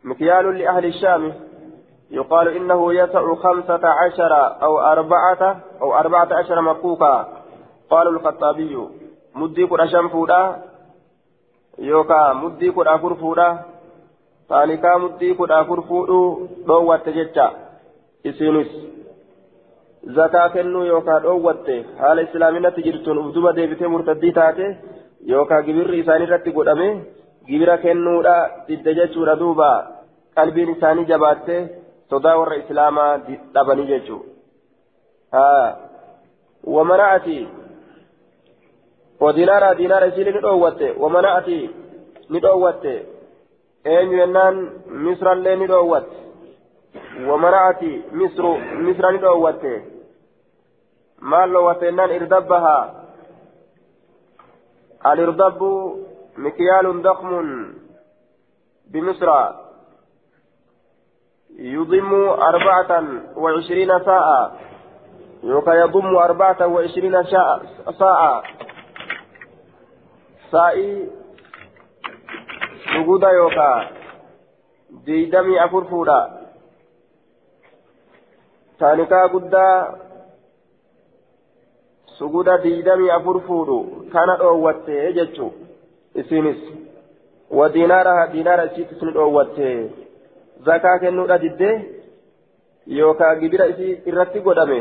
[0.05, 1.33] مكيال لأهل الشام
[2.11, 7.29] يقال إنه يسع خمسة عشر أو أربعة أو أربعة عشر مكوكا
[7.91, 8.89] قال الخطابي
[9.35, 10.63] مدي كل شنفودا
[11.79, 13.75] يوكا مدي كل أفر فودا
[14.49, 17.53] taanikaa mudhii kudha afur fuudhuu dhoowwatte jecha.
[18.25, 18.69] Isinis
[20.19, 24.67] zakaa kennuu yookaan dhoowwatte haala islaaminatti jirtuun ufduba deebitee murtaddii taate
[25.33, 26.89] yookaan gibirri isaanii irratti godhame
[27.47, 28.37] gibira kennuudha
[28.69, 29.71] didde jechuudha duuba
[30.37, 31.61] qalbiin isaanii jabaattee
[32.11, 33.13] sodaa warra islaamaa
[33.55, 34.31] dhabanii jechuudha.
[36.75, 37.39] wamana'ati
[39.21, 41.71] ودينارا دينارا سيلي ندووته ومنعتي
[43.85, 44.57] eenyu jennaan
[45.07, 46.17] misrallee ni dhoowwatte
[47.29, 48.53] wamana'ati misru
[48.85, 49.73] misra ni dhoowwatte
[51.33, 52.77] maal jennaan irdabbaha
[55.11, 55.71] alirdabbu
[56.37, 57.49] mikyaalun dakmun
[58.95, 59.29] بمصر
[61.59, 62.15] يضم
[62.51, 62.91] أربعة
[63.37, 64.53] وعشرين ساعة
[65.43, 68.43] يوكا يضم أربعة وعشرين ساعة
[70.51, 71.11] سائي
[72.95, 73.89] suguda yookaa
[75.07, 76.19] diidamii afur fuudha
[78.79, 79.95] taanikaa guddaa
[82.19, 83.79] suguda diidamii afur fuudhu
[84.13, 85.53] kana dhoowwatte jechuu
[86.23, 86.61] isinis
[87.51, 89.69] wa diinaara diinaara isiittis ni dhoowwatte
[90.67, 91.71] zakaa kennuudha didde
[92.99, 94.79] yookaa gibira isii irratti godhame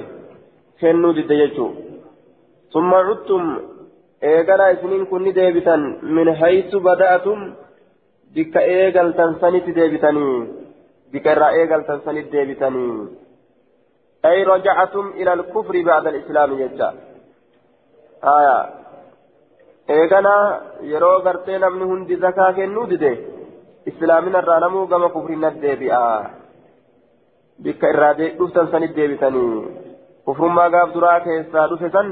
[0.79, 1.71] kennuu didde jechuu
[2.73, 3.45] summa cuttum
[4.31, 5.83] eegalaa isiniin kun ni deebitan
[6.17, 7.39] min haytu bada'atum
[8.35, 10.37] bikka eegaltan sanitti deebitanii
[11.11, 12.93] bikka irraa eegaltan sanitti deebitanii
[14.29, 16.93] ay rajacatum ila alkufri bacda alislaami jecha
[18.27, 18.57] haya
[19.97, 20.33] eegana
[20.91, 23.11] yeroo gartee namni hundi zakaa kennuu dide
[23.91, 26.01] islaamina irraa namuu gama kufrinat deebi'a
[27.65, 29.51] bikka irraa dhuftan sanitti deebitanii
[30.25, 32.11] kufrummaa gaaf duraa keessaa dhufe san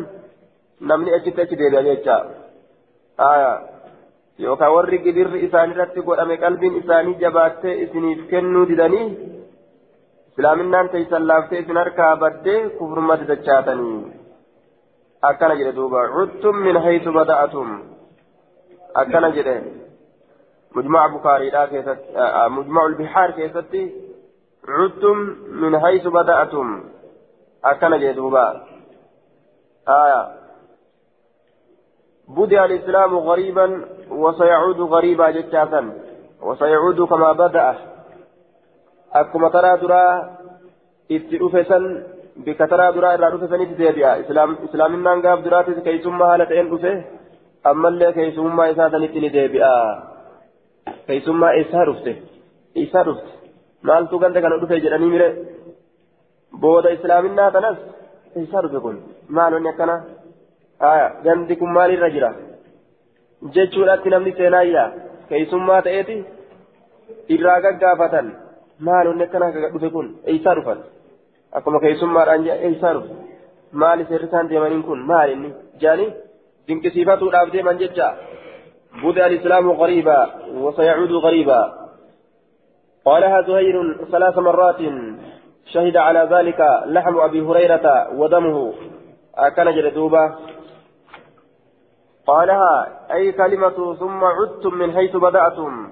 [0.92, 2.18] namni achitti achi deebi'a jecha
[3.24, 3.52] haya
[4.46, 9.08] yookaan warri gibirri isaanirratti godhame qalbiin isaanii jabaattee isiniif kennuu didanii
[10.32, 14.21] islaaminaan teeysan laaftee isin harkaa baddee kufrumatti dachaatanii
[15.22, 17.68] akkana jedhe duuba cuttum min haytu bada'atum.
[18.96, 19.82] Akkana jedhe
[20.76, 22.00] مجمع بخاري لا كيست
[22.48, 23.92] مجمع البحار كيستي
[24.68, 25.18] عدتم
[25.50, 26.84] من حيث بدأتم
[27.66, 28.64] أكن جدوبا
[29.88, 30.28] آية
[32.28, 35.94] بدأ الإسلام غريبا وسيعود غريبا جتاتا
[36.42, 37.76] وسيعود كما بدأ
[39.14, 40.38] أكما ترى درا
[42.38, 47.04] اتئفسا بك ترى درا إلا رفسا نتدابيا إسلام إسلامنا قاب دراتي كيسما هالتين رفه
[47.70, 49.74] أما اللي كيسما إساتا نتدابيا
[51.08, 52.16] كيسما إسا رفته
[52.78, 53.42] إسا رفته
[53.88, 55.28] maaltu ganda kana dhufe jedhanii mire
[56.64, 57.78] booda islaaminaa tanas
[58.42, 58.98] isa dhufe kun
[59.38, 59.96] maalonni akkana
[61.26, 62.30] gandi kun maalirra jira
[63.56, 64.88] jechuudhaatti namni seenaayyaa
[65.30, 66.18] keessummaa ta'eeti
[67.36, 68.28] irraa gaggaafatan
[68.88, 70.80] maalonni akkana dhufe kun eeysaa dhufan
[71.52, 73.14] akkuma keessummaadhaan eeysaa dhufe
[73.72, 75.00] maali seerri deemaniin kun?
[75.14, 76.12] Maalinni jaanii
[76.68, 78.10] dinqisiifatuudhaaf deeman jecha.
[78.92, 81.74] بدأ الإسلام غريبا وسيعود غريبا
[83.06, 84.78] قالها زهير ثلاث مرات
[85.66, 88.74] شهد على ذلك لحم أبي هريرة ودمه
[89.36, 90.36] أكن جلدوبة
[92.28, 95.92] قالها أي كلمة ثم عدتم من حيث بدأتم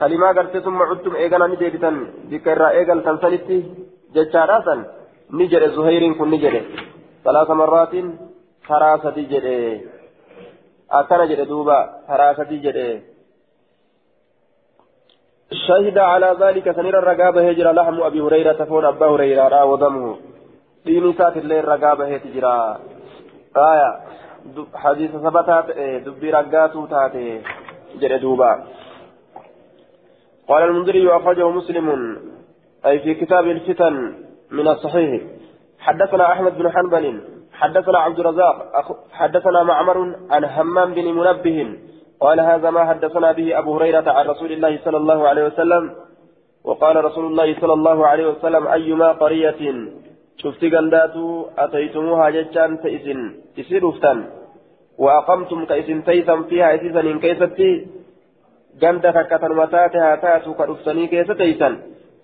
[0.00, 3.81] كلمة قلت ثم عدتم إيقنا نديبتا بكرة إيقل تنسلتي
[4.14, 4.74] جتشاراسا
[5.30, 6.54] نجر زهير كن نجر
[7.24, 7.94] ثلاث مرات
[8.68, 9.46] حراسة جر
[10.90, 12.78] أكن جلدوبة حراسة جر
[15.66, 20.16] شهد على ذلك سنير الرقابة هجر لحم أبي هريرة فون أبا هريرة را ودمه
[20.84, 22.80] دين سات الليل الرقابة هجرا
[23.56, 23.90] آية
[24.74, 25.66] حديث ثبتات
[26.06, 27.42] دبي رقاتو تاتي
[28.00, 28.52] جل دوبا
[30.48, 31.86] قال المنذري أخرجه مسلم
[32.86, 34.14] أي في كتاب الفتن
[34.50, 35.22] من الصحيح.
[35.78, 37.20] حدثنا أحمد بن حنبل
[37.52, 38.56] حدثنا عبد الرزاق
[39.12, 41.78] حدثنا معمر عن همام بن منبه
[42.20, 45.94] قال هذا ما حدثنا به أبو هريرة عن رسول الله صلى الله عليه وسلم.
[46.64, 49.62] وقال رسول الله صلى الله عليه وسلم أيما قرية؟
[50.36, 54.24] شفت قنداتو أتيتموها ججان تئسن تسيرفتن
[54.98, 57.86] وأقمتم كإسن تيسا فيها إسيسا إن كيستي.
[58.80, 60.16] ganda takka tanuma taate haa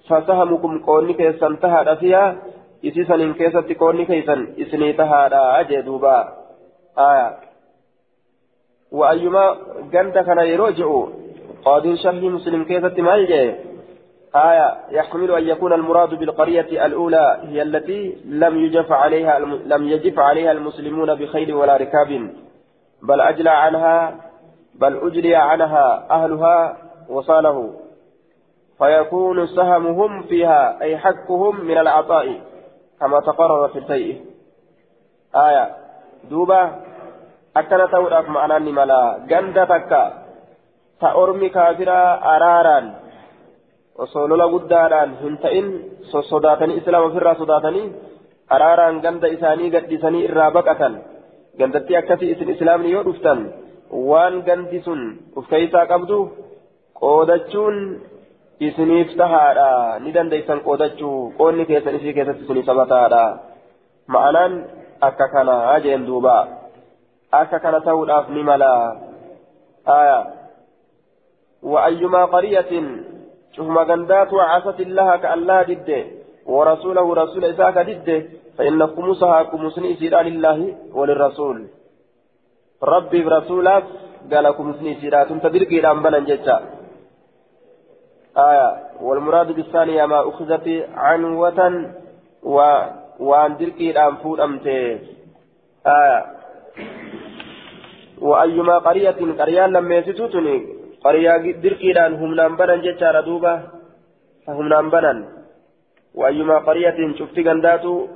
[0.08, 2.34] fasahamukum qoonni keessan tahaadha fiyaa?
[2.82, 6.16] Isisanin keessatti qoonni keeysan isinii tahaadha jee duuba.
[6.96, 7.28] Aya.
[8.92, 9.56] وأيما
[9.92, 11.04] جند كان يروجع
[11.64, 13.54] قاضي شرح مسلم كيف ما يجي
[14.36, 20.52] آية يحتمل أن يكون المراد بالقرية الأولى هي التي لم يجف عليها لم يجف عليها
[20.52, 22.30] المسلمون بخيل ولا ركاب
[23.02, 24.14] بل أجلى عنها
[24.74, 26.76] بل أجري عنها أهلها
[27.08, 27.74] وصاله
[28.78, 32.40] فيكون سهمهم فيها أي حقهم من العطاء
[33.00, 34.24] كما تقرر في الفيء.
[35.36, 35.64] آية.
[36.30, 36.70] دوبة
[37.56, 40.04] أكنا تودك معنا ملا جند تكا.
[41.00, 42.00] تأرمي كافرا
[42.36, 42.94] أرارا
[43.98, 45.10] وصولولا قداران.
[45.22, 45.66] هنتئن
[46.30, 47.82] صداتني إسلام فرا صداتني
[48.52, 50.82] أرارا جند إساني قد إساني إرابكة
[51.58, 53.40] جندتي أكتي إسن إسلامني يودفتن
[53.90, 56.28] waan ganti sun uf keessaa qabdu
[58.60, 63.22] isiniif tahaadha ni dandeessan qoodachuu qoonni keessan isii keessatti isinii sabataadha
[64.14, 64.54] ma'anaan
[65.08, 66.36] akka kana jeen duuba
[67.40, 68.72] akka kana ta'uudhaaf ni mala
[70.00, 70.18] aya
[71.62, 72.72] وأيما قرية
[73.56, 76.02] شوف غندات وعصت الله كالله دده
[76.46, 78.18] ورسوله رسول إساك دده
[78.58, 80.58] فإن خمسها خمسني سيرا لله
[80.94, 81.58] وللرسول
[82.82, 83.84] rabbiif rasuulaaf
[84.30, 86.56] gala kumsni isiidhaatun ta dirqiidhaan banan jecha
[88.38, 91.92] آية والمراد بالثانية ما أخذت عنوة
[92.42, 92.58] و
[93.20, 94.98] وأن دركي الأنفود أمتي
[95.86, 96.26] آية.
[98.18, 100.66] وأيما قرية قرية لما يسوتني
[101.04, 103.60] قرية دركي الأن هم نامبنا جتشار دوبة
[104.46, 105.28] فهم نامبنا
[106.14, 108.06] وأيما قرية شفت غنداتو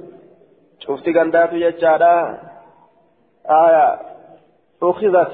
[0.79, 2.39] شفت غنداتو جتشارا
[3.51, 3.99] آية.
[4.83, 5.33] أخذت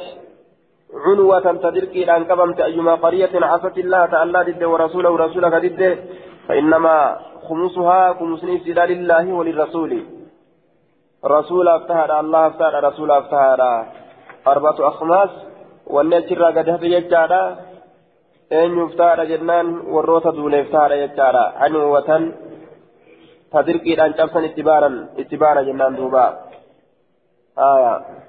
[0.94, 5.98] عنوة تدركي أن كبمت أيما قرية عصت الله تعالى ضد ورسوله ورسولك ضد
[6.48, 10.04] فإنما خمسها خمسني سيدا لله وللرسول.
[11.24, 13.86] رسول أفتهر الله أفتهر رسول أفتهر.
[14.46, 15.30] أربعة أخماس
[15.86, 17.56] والنجر قد هدي يجارا
[18.52, 22.32] أن يفتهر جنان والروت دون يفتهر يجارا عنوة
[23.52, 26.26] تدركي أن تبسن اتبارا اتبارا جنان دوبا.
[27.58, 28.27] آية.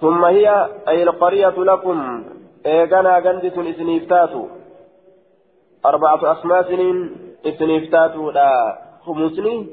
[0.00, 2.24] ثم هي أي القرية لكم.
[2.66, 4.30] إيغانا غندس إسنيفتات
[5.86, 6.66] أربعة أخماس
[7.46, 9.66] إسنيفتات لا خمسني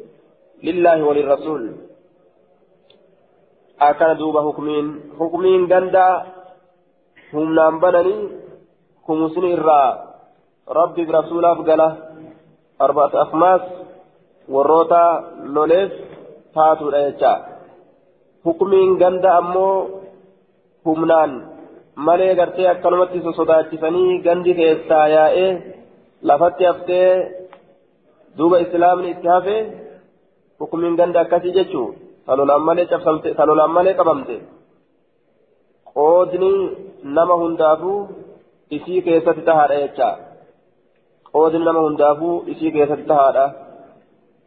[0.63, 1.75] لله وللرسول.
[3.81, 4.85] أكان دوب حكمين.
[5.19, 6.25] حكمين غندا
[7.33, 8.29] هم نام بنني
[9.07, 9.81] خمسني الرا
[10.69, 11.97] ربي برسول أفقله
[12.81, 13.61] أربعة أخماس
[14.49, 15.05] والروتا
[15.43, 15.91] لوليس.
[16.55, 17.33] تاتو الأيجا
[18.45, 20.02] حكمين غندا أمو.
[20.85, 21.31] Humnaan
[22.07, 25.49] malee gartee akkanumatti sosodaachisanii gandi keessaa yaa'ee
[26.29, 27.09] lafatti haftee
[28.37, 29.55] duuba islaamni itti hafe
[30.59, 31.87] hukumiin ganda akkasii jechuu
[32.25, 34.35] talolaan malee cabsamte talolaan malee qabamte
[35.93, 36.51] qoodni
[37.17, 37.99] nama hundaafuu
[38.77, 40.09] isii keessatti tahaadha jecha
[41.33, 43.45] qoodni nama hundaafuu isii keessatti tahaadha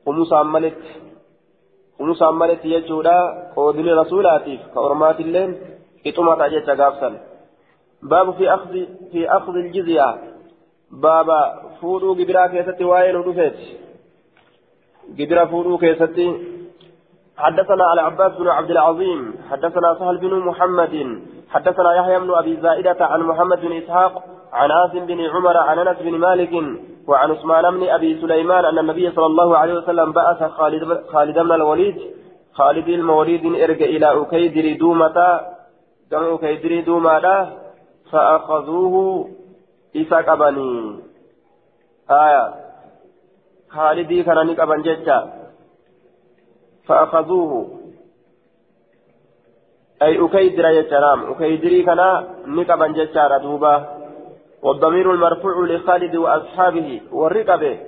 [0.07, 0.90] humusaan maletti
[1.99, 3.16] humusaan maletti jechuudha
[3.55, 5.51] qoodni rasuulaatiif ka ormaatilleen
[6.09, 7.21] إتما تأجيت غافسا
[8.03, 8.73] باب في أخذ
[9.12, 10.16] في أخذ الجزية
[10.90, 13.59] بابا فودو جبرا كيستي وين ودفت
[15.19, 16.57] جبرا فودو كيستي
[17.37, 22.97] حدثنا على عباس بن عبد العظيم حدثنا سهل بن محمد حدثنا يحيى بن أبي زائدة
[23.01, 26.53] عن محمد بن إسحاق عن عاصم بن عمر عن أنس بن مالك
[27.09, 31.53] وعن عثمان بن أبي سليمان أن النبي صلى الله عليه وسلم بعث خالد خالد بن
[31.53, 31.97] الوليد.
[32.53, 35.40] خالد الموليد إرجع إلى أكيدر دومة
[36.11, 37.59] جمع كيدري دومادا
[38.12, 39.29] فأخذوه
[39.97, 41.01] إسا قبني
[42.11, 42.55] آية
[43.69, 45.19] خالدي كان نقبن جتا
[46.87, 47.69] فأخذوه
[50.03, 52.01] أي أكيدر يجرام أكيدري كان
[52.47, 53.75] نقبن جتا دوبا
[54.62, 57.79] والضمير المرفوع لخالد وأصحابه والرقبة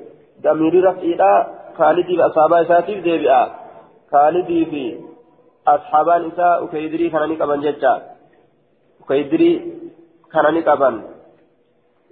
[0.43, 1.47] ضمير رفعه
[1.79, 3.55] خالد وأصحابه ساتيف ديبئة
[4.13, 5.08] خالد في
[6.65, 7.93] ukeydirii kana ni qaban jecha
[9.01, 9.57] ukeydirii
[10.29, 11.03] kana ni qaban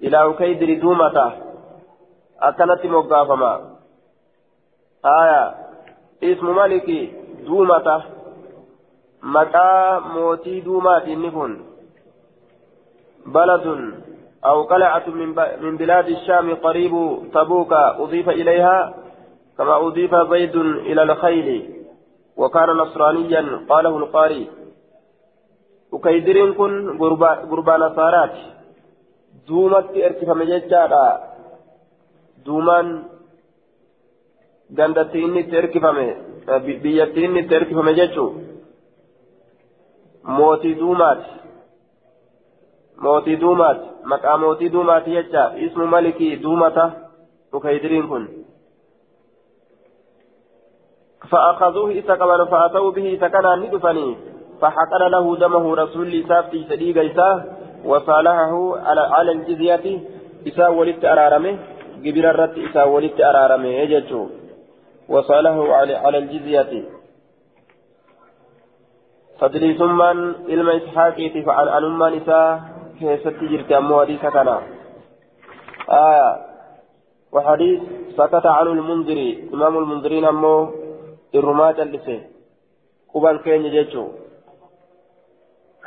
[0.01, 1.33] ilaa ukeydirii duumata
[2.41, 3.77] akkanatti moggaafama
[5.07, 5.55] آية
[6.23, 7.11] اسم ملك
[7.47, 8.03] دومة
[9.23, 11.67] مكا موتي دومات نكون
[13.27, 13.95] بلد
[14.45, 15.09] أو قلعة
[15.61, 18.95] من بلاد الشام قريب تبوك أضيف إليها
[19.59, 21.76] كما أضيف زيد إلى الخيل
[22.37, 24.51] وكان نصرانيا قاله القاري
[25.93, 26.99] وكيدرين كن
[27.51, 28.35] قربان نصارات
[29.49, 31.07] دومت ارتفع مججارا
[32.47, 32.89] دومان
[35.61, 36.07] erkifame
[36.83, 38.35] biyyatti inni itti erkifame jechuun
[40.37, 41.31] mootii duumaati
[43.03, 46.91] mootii duumaati maqaa mootii duumaati jecha ismu malikii duumata
[47.53, 48.29] dhukaydiriin kun
[51.31, 54.17] فأخذوه قبل فأتوا به كان ندفني
[54.61, 57.45] فحقن له دمه رسول سافتي سديق إساه
[57.85, 60.01] وصالحه على على الجزية.
[60.49, 61.59] إساه ولدت أرارمه.
[62.05, 63.69] قبل الرد إساه ولدت أرارمه.
[63.83, 64.27] يجتشو
[65.09, 65.57] وصاله
[66.05, 66.73] على الجزية.
[69.41, 70.03] فضلي ثم
[70.49, 72.61] علم إسحاق فعن أن أم نساء.
[72.99, 74.49] كيست جرت أمو حديث كان
[75.91, 76.31] آية.
[77.33, 77.81] وحديث
[78.17, 80.86] سكت عن المنذري إمام المنذرين أمو
[81.39, 82.21] إرما جلسه
[83.15, 84.05] قبان كين جيتشو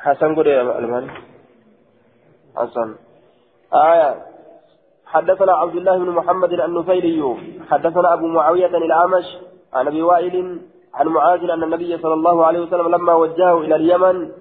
[0.04, 1.06] حسن قد المال
[2.58, 2.90] حسن
[3.74, 4.10] آية
[5.06, 7.36] حدثنا عبد الله بن محمد النفيلي
[7.70, 9.28] حدثنا أبو معاوية الأعمش
[9.74, 10.36] عن أبي وائل
[10.94, 14.32] عن معاذ أن النبي صلى الله عليه وسلم لما وجهه إلى اليمن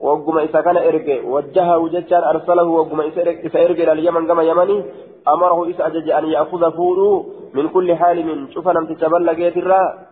[0.00, 3.22] وقم إذا كان إرجع وجهه ججار أرسله وقم إذا
[3.70, 4.84] إلى اليمن كما يمني
[5.28, 5.86] أمره إذا
[6.18, 10.07] أن يأخذ فورو من كل حال من شوف لم تتبلغ يترى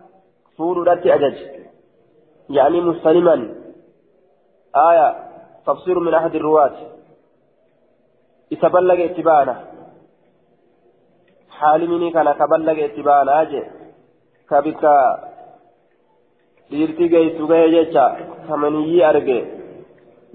[0.59, 1.37] لا أجج
[2.49, 3.55] يعني مستلما
[4.75, 5.15] آية
[5.67, 6.77] تفسير من أحد الرواة
[8.53, 9.65] إتبلغ اتباعنا
[11.49, 13.63] حالمني كان كبلغ اتباعنا أجي
[14.49, 15.27] كبكا
[16.71, 18.05] dhiirti geessu ga'e jecha
[18.47, 19.37] kamaniyyii arge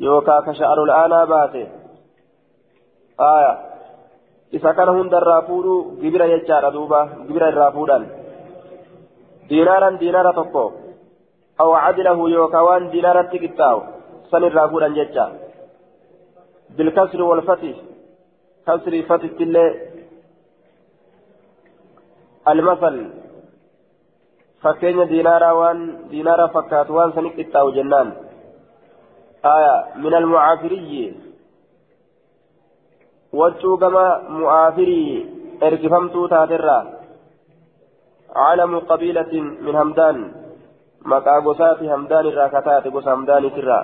[0.05, 1.63] yookaan ka sha'arul aanaa baate
[3.33, 3.53] aya
[4.57, 8.07] isa kana hundarraa fuudhuu gibira jechaadha duuba gibira irraa fuudhan
[9.53, 10.65] diinaara tokko
[11.63, 13.81] aw cadilahu yookaan waan diinaaratti qixxaawu
[14.31, 15.25] san irraa fuudhan jecha
[16.77, 17.73] bilkasri walfati
[18.67, 19.71] kasri fatittillee
[22.49, 22.97] المثل
[25.11, 28.09] diinaaraa waan diinaara fakkaatu waan sani qixxaawu jennaan
[29.55, 31.05] aya min almucaafiriyyi
[33.41, 34.05] waccuu gama
[34.39, 35.13] mu'aafirii
[35.67, 36.83] ergifamtuu taaterraa
[38.37, 40.33] عالم قبيلة من همدان
[41.05, 43.81] مقا غسات همدان الرا كتات غس همدان ترا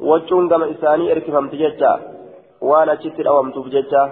[0.00, 1.92] وجون كما إساني إركفم تججا
[2.60, 4.02] وأنا شتر أوام تبججا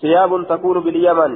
[0.00, 1.32] ثياب تكون باليمن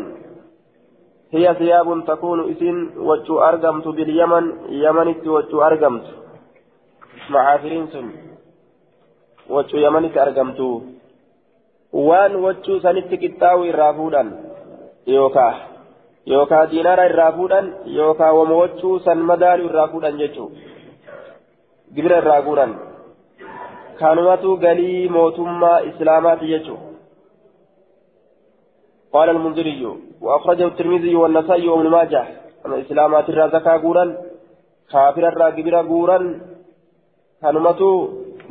[1.35, 2.77] هي ثياب تكون إسن
[3.09, 6.07] وجو أرقمت باليمن يمنت وجو أرقمت.
[7.31, 8.07] معافرين سن.
[9.51, 10.61] وجو يمنت أرقمت
[11.93, 14.23] وان وجو سنت كتاوي رافودا
[16.27, 20.47] يوكا يوكا دينارا رافودا يوكا وموجو سن مدار رافودا جيتشو
[21.95, 22.67] جبر الراغودا
[24.01, 26.77] كانواتو غلي موتما إسلامات جيتشو
[29.13, 29.83] قال المنذري
[30.21, 32.25] وأخرجه الترمذي والنسائي وابن ماجه
[32.67, 34.05] أما إسلامات الرازقة قورا
[34.93, 36.19] كافر الراقبين قورا
[37.43, 37.91] كانمتو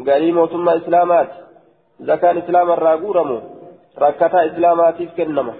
[0.07, 1.31] قريمة ثم إسلامات
[1.99, 3.39] زكاة إسلام الراقورمو
[4.03, 5.53] ركتا إسلامات كنما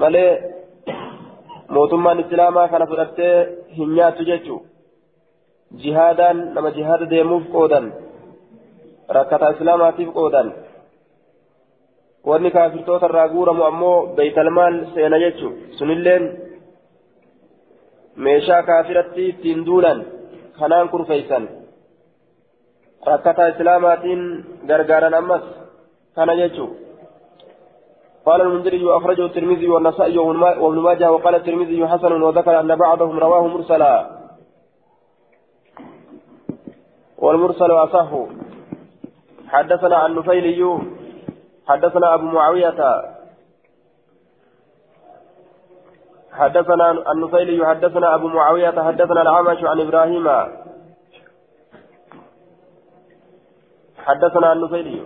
[0.00, 0.24] مالي
[1.76, 3.36] mootummaan islaamaa kana fudhattee
[3.76, 4.60] hin nyaattu jechuu
[5.82, 7.86] jihaadaan nama jihaada deemuuf qoodan
[9.16, 10.48] rakkataa islaamaatiif qoodan.
[12.28, 16.24] Wanni kaafirtoota irraa guuramu ammoo beeytalmaal seena jechuun sunilleen
[18.24, 19.98] meeshaa kaafiratti ittiin duulan
[20.58, 21.44] kanaan kurfeeysan
[23.10, 24.22] rakkataa islaamaatiin
[24.68, 25.44] gargaaran ammas
[26.16, 26.72] kana jechuun
[28.26, 34.10] قال المنذري أخرجه الترمذي والنسائي وابن ماجه وقال الترمذي حسن وذكر أن بعضهم رواه مرسلا.
[37.18, 38.10] والمرسل أصح.
[39.48, 40.78] حدثنا عن نفيلي
[41.68, 43.02] حدثنا أبو معاوية.
[46.32, 50.26] حدثنا النفيلي حدثنا أبو معاوية حدثنا العامش عن إبراهيم.
[53.98, 55.02] حدثنا النفيلي.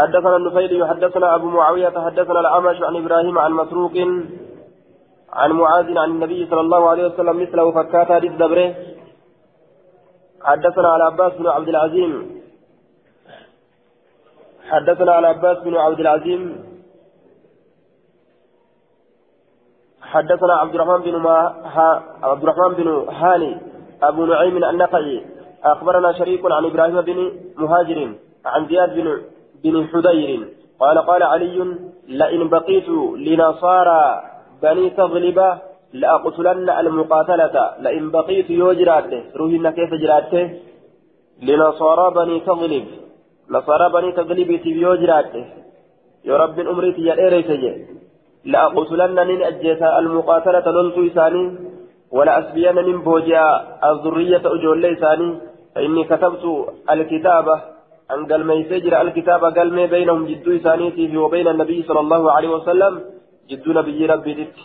[0.00, 3.96] حدثنا النفيلي حدثنا أبو معاوية حدثنا الأعمش عن إبراهيم عن مسروق
[5.32, 8.74] عن معاذ عن النبي صلى الله عليه وسلم مثله فكاتا دبره
[10.44, 12.40] حدثنا على عباس بن عبد العزيم.
[14.70, 16.42] حدثنا على عباس بن عبد العزيم.
[20.02, 21.36] حدثنا عبد الرحمن بن ما
[21.74, 23.60] ها عبد الرحمن بن هاني
[24.02, 25.26] أبو نعيم النقعي.
[25.64, 27.18] أخبرنا شريك عن إبراهيم بن
[27.56, 28.14] مهاجر
[28.46, 29.22] عن زياد بن
[29.64, 30.40] بن حدير.
[30.80, 31.58] قال قال علي
[32.08, 32.88] لئن بقيت
[33.26, 34.22] لنصارى
[34.62, 35.38] بني تغلب
[35.92, 37.56] لأقتلن المقاتلة.
[37.84, 40.44] لئن بقيت يوجراته روحنا كيف جراته
[41.42, 42.86] لنصارى بني تغلب
[43.50, 45.44] نصارى بني تغلب يوجراته
[46.24, 46.90] يا رب أمري
[47.22, 47.72] إيريتجي
[48.44, 51.44] لأقتلن من أجيتا المقاتلة لنتو إساني
[52.16, 53.46] ولا أسبين من بوجيا
[53.90, 55.30] الذرية أجول إساني.
[55.74, 56.44] فإني كتبت
[56.90, 57.60] الكتابة
[58.14, 62.50] أن قال ما يسجر الكتابة قال ما بينهم جدو إسانيتي وبين النبي صلى الله عليه
[62.56, 62.92] وسلم
[63.50, 64.56] جدو نبي ربي دت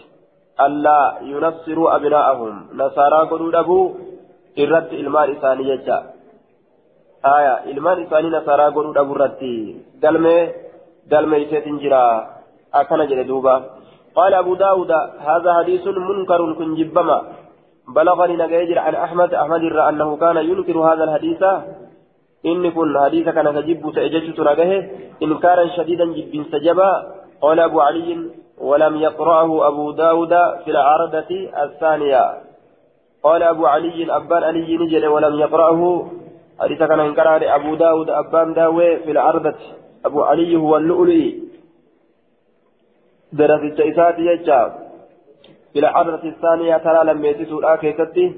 [0.65, 0.99] ألا
[1.31, 2.53] ينصروا أبناءهم.
[2.79, 3.79] نصارى قدود أبو
[4.61, 5.97] إرد إلمان إساني يجا
[7.35, 9.55] آية إلمان إساني نصارى قدود أبو ردي
[10.03, 10.35] قال ما
[11.11, 11.93] قال ما يسجر
[12.79, 13.55] أكن جلدوبا
[14.17, 14.91] قال أبو داود
[15.27, 17.17] هذا حديث منكر كن جبما.
[17.95, 21.41] بلغني نجيجر عن أحمد أحمد أنه كان ينكر هذا الحديث.
[22.45, 24.71] إن كن حديث كان تجب تأججت نجه
[25.23, 26.91] إنكارا شديدا جب سجبا
[27.41, 28.09] قال أبو علي
[28.57, 30.33] ولم يقرأه أبو داود
[30.63, 31.31] في العرضة
[31.63, 32.23] الثانية
[33.23, 35.81] قال أبو علي أبان علي نجل ولم يقرأه
[36.59, 39.55] حديث كان انكر أبو داود أبان داوي في العرضة
[40.05, 41.43] أبو علي هو اللؤلؤي
[43.33, 44.71] درس إسات يجاب
[45.75, 48.35] إلى عبرة الثانية ترى لم يسسوا الآكيستي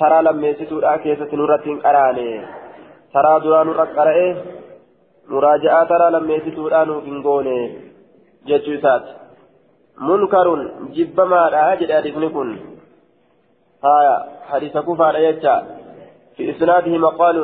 [0.00, 2.61] ترى لم يسسوا الآكيستي نورة أراني
[3.14, 4.36] ترى دران رقرأه
[5.28, 6.30] مراجعة ترى لم
[7.00, 7.58] فنقوني
[8.46, 9.04] جتشو إسات
[10.08, 10.46] منكر
[10.96, 12.48] جبما الأهجد أدفن كن
[13.84, 14.16] هايا
[14.48, 15.56] حديث كفار يجا
[16.36, 17.36] في إسناده مقال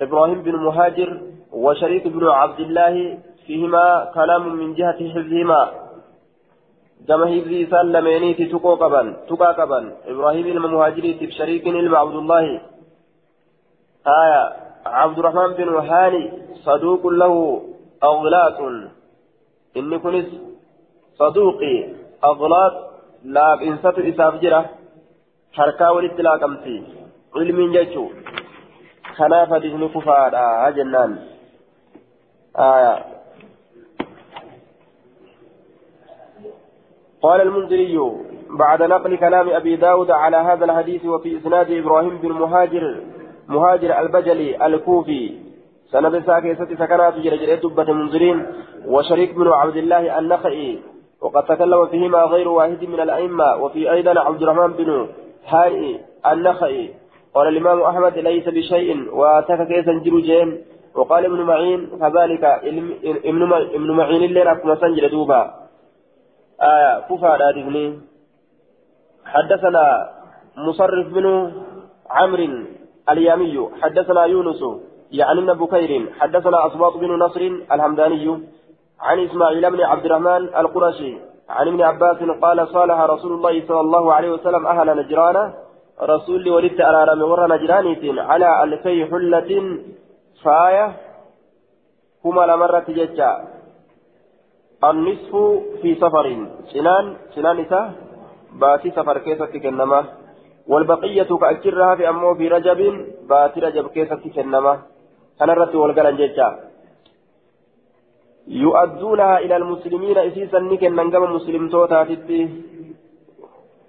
[0.00, 1.20] إبراهيم بن مهاجر
[1.52, 5.62] وشريك بن عبد الله فيهما كلام من جهة حفظهما
[7.08, 9.06] كما هذي سلميني تتقو قبن
[10.06, 12.60] إبراهيم المهاجري شريك ilma عبد الله
[14.06, 17.62] آية عبد الرحمن بن هاني صدوق له
[18.02, 18.60] أغلاط.
[19.76, 20.28] إني كنت
[21.18, 21.88] صدوقي
[22.24, 22.72] أغلاط.
[23.24, 24.70] لا إنسات إساف جرة
[25.52, 26.84] حركة والإطلاق أمسي
[27.36, 28.08] علم جيتشو.
[29.16, 31.18] خلافة دهن كفار آه جنان
[32.58, 33.04] آية.
[37.22, 37.98] قال المنذري
[38.50, 43.11] بعد نقل كلام أبي داود على هذا الحديث وفي إسناد إبراهيم بن مهاجر
[43.54, 45.22] مهاجر البجلي الكوفي.
[45.92, 48.38] سند ساكي ست سكنات جرجر دبة منذرين.
[48.86, 50.78] وشريك بن عبد الله النخعي.
[51.22, 53.48] وقد تكلم فيهما غير واحد من الأئمة.
[53.62, 54.88] وفي أيضا عبد الرحمن بن
[55.52, 55.86] هانئ
[56.30, 56.84] النخعي.
[57.34, 58.88] قال الإمام أحمد ليس بشيء
[59.18, 60.48] واتك كيسا جرجين
[60.94, 62.44] وقال ابن معين كذلك
[63.74, 65.42] ابن معين اللي ركما سنجر دوبا.
[66.62, 67.30] آية كفى
[69.32, 69.84] حدثنا
[70.56, 71.26] مصرف بن
[72.10, 72.48] عمرو
[73.10, 74.62] اليامي حدثنا يونس
[75.10, 77.40] يعني ابن بكير حدثنا أصباط بن نصر
[77.72, 78.26] الهمداني
[79.00, 84.14] عن إسماعيل بن عبد الرحمن القرشي عن ابن عباس قال صالح رسول الله صلى الله
[84.14, 85.52] عليه وسلم أهل نجران
[86.02, 89.50] رسول ولدت أرارم ور نجرانيت على ألفي حلة
[90.44, 90.96] فاية
[92.24, 93.30] هما لمرة ججا.
[94.84, 95.32] النصف
[95.82, 96.26] في سفر.
[96.72, 97.80] سنان سنان إسا؟
[98.60, 100.04] باتي سفر كيسة كنما
[100.68, 102.80] والبقية كأجرها في أمو في رجب
[103.28, 104.74] باتي رجب كيسة كنما.
[105.42, 106.48] أنا رتي والقلن جيجا.
[108.46, 112.40] يؤدونها إلى المسلمين إسيسا نكن ننقم مسلم توتا تتي.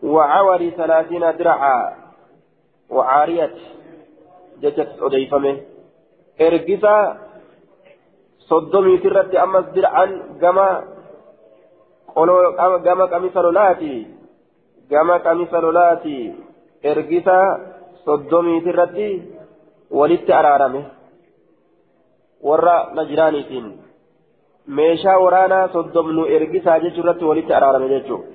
[0.04, 1.78] وعور ثلاثين درعا.
[2.90, 3.56] وعارية
[4.62, 5.56] ججت أضيفمه
[6.42, 6.96] إرقسا
[8.50, 10.12] soddomii irratti ammas dir'an
[10.42, 10.68] gama
[12.86, 14.08] gama qamisa lolaati
[14.92, 16.18] gama qamisa lolaati
[16.92, 17.38] ergisa
[18.06, 19.08] soddomii irratti
[20.00, 20.82] walitti araarame.
[22.44, 23.68] Warra najiraaniitiin
[24.68, 28.34] meeshaa waraanaa soddomnu ergisaa jechuu irratti walitti araarame jechuudha.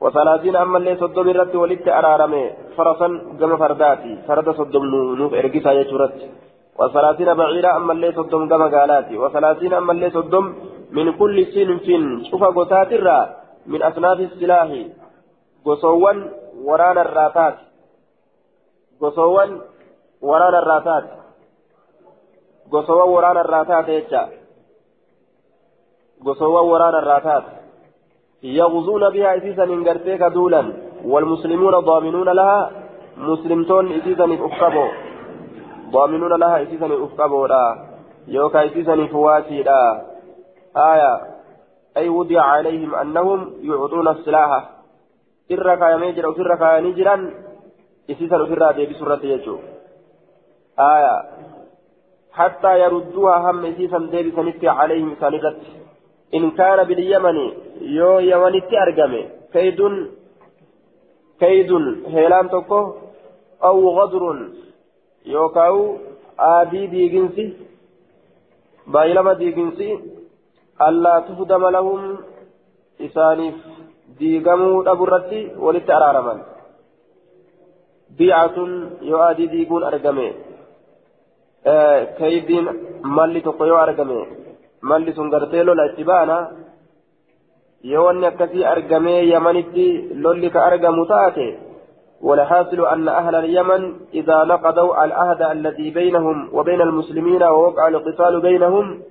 [0.00, 2.44] وثلاثين أما اللي صدم الرت ولدت أرارمي
[2.76, 3.08] فرسا
[3.40, 4.84] جم فرداتي فرد صدم
[5.20, 6.16] نوف إرقسا يجرت
[6.78, 10.44] وثلاثين بعيرا أما اللي صدم كما قالاتي وثلاثين أما اللي صدم
[10.96, 11.86] من كل صنف
[12.30, 13.20] شوف قصات الرا
[13.66, 14.68] من أصناف السلاح
[16.50, 17.54] قصوا ورانا الراتات.
[19.00, 19.44] قصوا
[20.22, 21.04] ورانا الراتات.
[22.72, 24.28] قصوا ورانا الراتات يجا
[26.26, 27.42] قصوا ورانا الراتات.
[28.42, 30.72] يغزون بها إسيسا إن قرتيك دولا
[31.04, 32.70] والمسلمون ضامنون لها
[33.16, 34.88] مسلمتون إسيسا أفقبوا
[35.90, 37.86] ضامنون لها إسيسا أفقبوا لا.
[38.28, 40.02] يوكا إسيسا فواتي لا.
[40.76, 41.20] آية.
[41.96, 44.79] أي وضع عليهم أنهم يعطون السلاح.
[45.56, 47.28] Irra kaayamee jira ofirra kaayanii jiran
[48.08, 49.80] isiisan ofirraa deebisuu irratti jechuudha.
[50.80, 51.22] آية
[52.32, 55.34] حتى يردوها هم إسيسا ديبسا نتي عليهم إسان
[56.34, 57.38] إن كان باليمن
[57.80, 59.80] يو يمن أرقمي كيد
[61.40, 61.70] كيد
[62.06, 62.94] هيلان تكو
[63.64, 64.22] أو غدر
[65.26, 65.96] يوكاو
[66.38, 67.56] آدي ديجنسي
[68.86, 69.98] بايلما ديجنسي
[70.88, 72.18] ألا تهدم لهم
[73.00, 73.54] إسانيف
[74.18, 76.38] diigamuu dhabu irratti walitti araaraman
[78.18, 78.70] bi'atun
[79.10, 80.26] yoo adii diiguun argame
[82.18, 82.66] kaydiin
[83.16, 84.18] malli tokko yoo argame
[84.90, 86.36] malli sun gartee lola itti baana
[87.92, 89.86] yoo wanni akkasii argamee yamanitti
[90.24, 91.48] lolli ka argamu taate
[92.22, 93.82] والحاصل أن أهل اليمن
[94.14, 99.02] إذا نقضوا العهد الذي بينهم وبين المسلمين ووقع القتال بينهم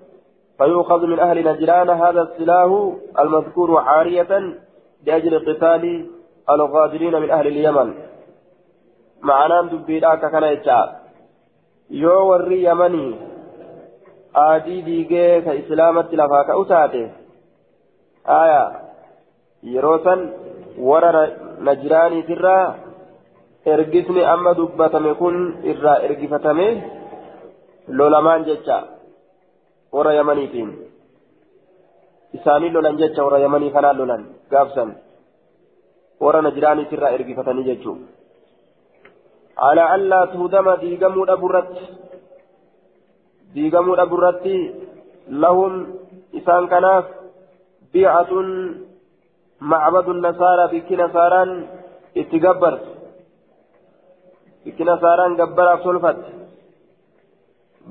[0.58, 2.70] فيؤخذ من أهل نجران هذا السلاح
[3.20, 4.32] المذكور عارية
[5.06, 5.84] لأجل قتال
[6.50, 7.94] الغادرين من أهل اليمن
[9.22, 10.90] معناه دبيرا كان يجعل
[12.02, 13.16] yoo warri yamanii
[14.42, 17.02] aadii diigee ka islaamatti lafaa ka'u taate
[18.40, 18.60] aya
[19.74, 20.20] yeroo san
[20.90, 21.24] warra
[21.68, 22.76] najiraaniitirraa
[23.74, 25.36] ergisni amma dubbatame kun
[25.72, 26.68] irraa ergifatame
[28.02, 28.78] lolamaan jecha
[29.98, 30.70] warra yamaniitiin
[32.38, 34.96] isaanii lolan jecha warra yamanii kanaan lolan gaafsan.
[36.24, 38.20] Warra najiraaniitirraa ergifatanii jechuudha.
[39.58, 41.74] على ألا تهدم ديغمو أبرت
[43.56, 44.46] ديغمو أبرت
[45.44, 45.74] لهم
[46.38, 47.06] إسان كناف
[47.94, 48.32] بيعة
[49.72, 51.42] معبد النصارى بك نصارى
[52.22, 52.74] اتقبر
[54.66, 56.20] بك نصارى قبر أبسلفت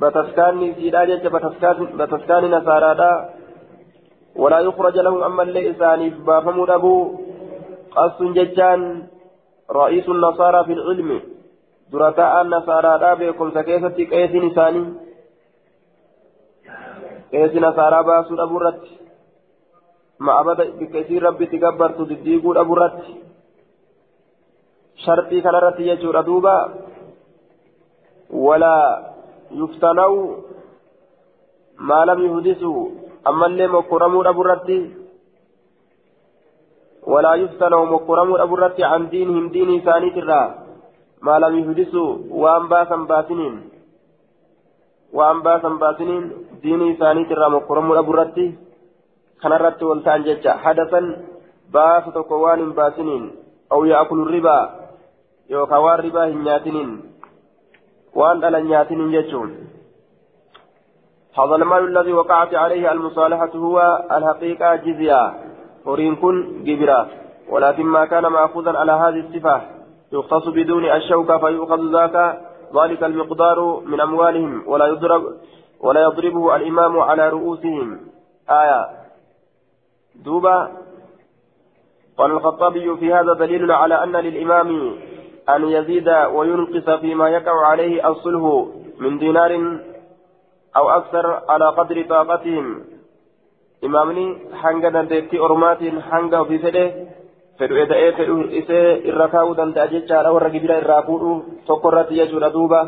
[0.01, 1.25] بتسكاني سيداجة
[1.99, 3.11] بتسكاني نصارى دا
[4.39, 6.07] ولا يخرج لهم أما اللي إساني
[6.79, 6.95] أبو
[7.97, 8.83] قص ججان
[9.71, 11.11] رئيس النصارى في العلم
[11.93, 14.87] dura ta'an nasaaraadhaa beekumsa keessatti qeesiin isaanii
[17.31, 18.99] qeesii nasaaraa baasuu dhabuu irratti
[20.29, 23.15] ma'abada bikka isiin rabbitti gabbartu diddiiguu dhabuu irratti
[25.05, 26.55] sharxii kanarratti jechuudha duuba
[28.47, 28.85] walaa
[29.63, 30.15] yuftanaw
[31.91, 32.73] maa lam yuhdisu
[33.25, 34.79] ammallee mokkoramuu dhabuu irratti
[37.13, 40.69] walaa yuftanaw mokkoramuu dhabuu irratti an diinihim diinii isaaniitirraa
[41.23, 43.55] ما لم يحدثوا وأن باسا باسنين.
[45.13, 46.25] وأن باسا باسنين
[46.63, 48.47] ديني ثاني ترى مقرم ابو رتي
[49.43, 51.01] كان رتي والتان ججا حدثا
[51.75, 53.25] باس تقوان باسنين.
[53.73, 54.59] أو يأكل الربا.
[55.51, 56.91] يوكوان ربا هنياتنين.
[58.15, 59.51] وأن على نياتنين ججون.
[61.37, 65.35] هذا المال الذي وقعت عليه المصالحة هو الحقيقة جزية.
[65.87, 67.07] ورين كن جبرا.
[67.49, 69.63] ولكن ما كان مأخوذا على هذه الصفة.
[70.13, 72.41] يختص بدون الشوكة فيؤخذ ذاك
[72.77, 74.63] ذلك المقدار من أموالهم.
[74.67, 75.23] ولا يضرب
[75.81, 78.01] ولا يضربه الإمام على رؤوسهم.
[78.51, 78.87] آية.
[80.25, 80.69] دوبا
[82.19, 84.97] قال الخطابي في هذا دليل على أن للإمام
[85.49, 88.67] أن يزيد وينقص فيما يقع عليه الصلح
[88.99, 89.79] من دينار
[90.77, 92.85] أو أكثر على قدر طاقتهم
[93.85, 95.79] إمامني حنقا ديكتي أرمات
[96.11, 96.87] حنقا في فده
[97.59, 101.31] isee irra kaa'uu danda'a jechaadha warra gibira irraa fuudhu
[101.67, 102.81] tokko irratti jechuudha duuba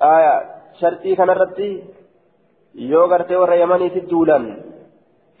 [0.00, 0.34] aya
[0.80, 1.68] sharxii kanarratti
[2.92, 4.44] yoo gartee warra yamaniitti duulan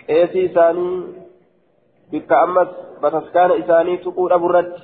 [0.06, 0.94] qeesii isaanii
[2.10, 2.70] bikka ammas
[3.02, 4.82] bataskaana isaanii tuquu dhabu irratti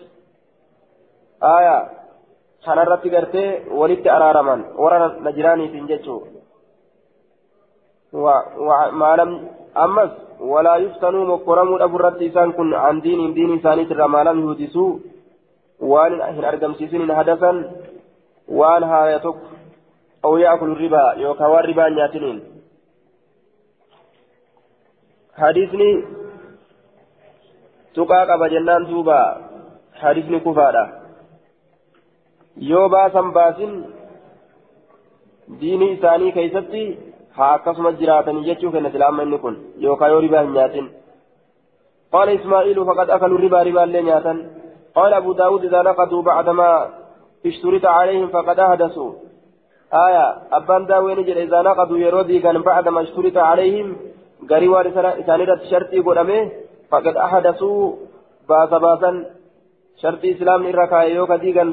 [2.61, 4.65] aya kanarratti gartee walitti araaraman.
[4.79, 6.39] Warra najiraaniitiin jechuu
[8.13, 9.31] maalam
[9.75, 14.99] ammas مكرموا أبو الرد إسان كن عن دين دين ثاني ترى ما لم يهدسوا
[15.81, 17.53] وان هن أرقم سيسن هدفا
[18.49, 19.39] وان هايتك
[20.25, 22.39] أو يأكل الربا يوكا الربا نياتنين
[25.35, 25.91] حديثني
[27.95, 29.21] تقاق أبا جنان توبا
[29.95, 30.98] حديثني كفارة
[32.61, 33.75] yoo baasan baasin
[35.61, 36.85] diinii isaanii keeysatti
[37.37, 40.89] haa akkasuma jiraatanii jechuu kenna silaama inni kun yookaan yoo ribaa hin nyaatin
[42.13, 44.35] قال إسماعيل فقد أكلوا الربا ربا اللي نياتا
[44.95, 46.89] قال أبو داود إذا نقضوا بعدما
[47.47, 49.13] اشترط عليهم فقد أحدثوا
[50.07, 53.97] آية أبان داوين جل إذا نقضوا يرودي كان بعدما اشترط عليهم
[54.51, 56.51] غري وارثنا إسانيرة شرطي قدامه
[56.91, 57.93] فقد أحدثوا
[58.49, 59.11] باس باسا
[60.03, 61.73] شرط إسلام إركا يوكا ديغان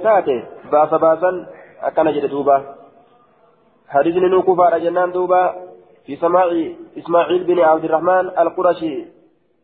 [0.72, 1.32] باس باسا
[1.82, 2.57] أكنا جد دوبا.
[3.88, 5.66] حديث نوكفا جنان دوبا.
[6.05, 6.45] في سماع
[6.97, 9.05] إسماعيل بن عبد الرحمن القرشي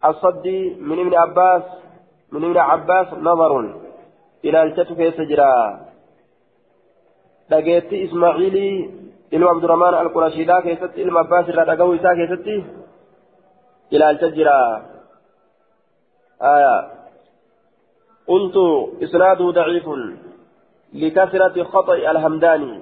[0.05, 1.63] الصدي من ابن عباس
[2.31, 3.51] من ابن عباس نظر
[4.45, 5.53] إلى التتو كيس جرا
[7.51, 8.75] dhageetti ismaaciilii
[9.35, 12.55] ilma abdurrahmaan alqurashiidhaa keessatti ilma abbaas irraa dhagahuu isaa keessatti
[13.91, 14.57] ilaalcha jira
[18.27, 18.57] قلت
[19.03, 19.85] إسناده ضعيف.
[20.93, 22.81] لكثرة خطأ الهمداني.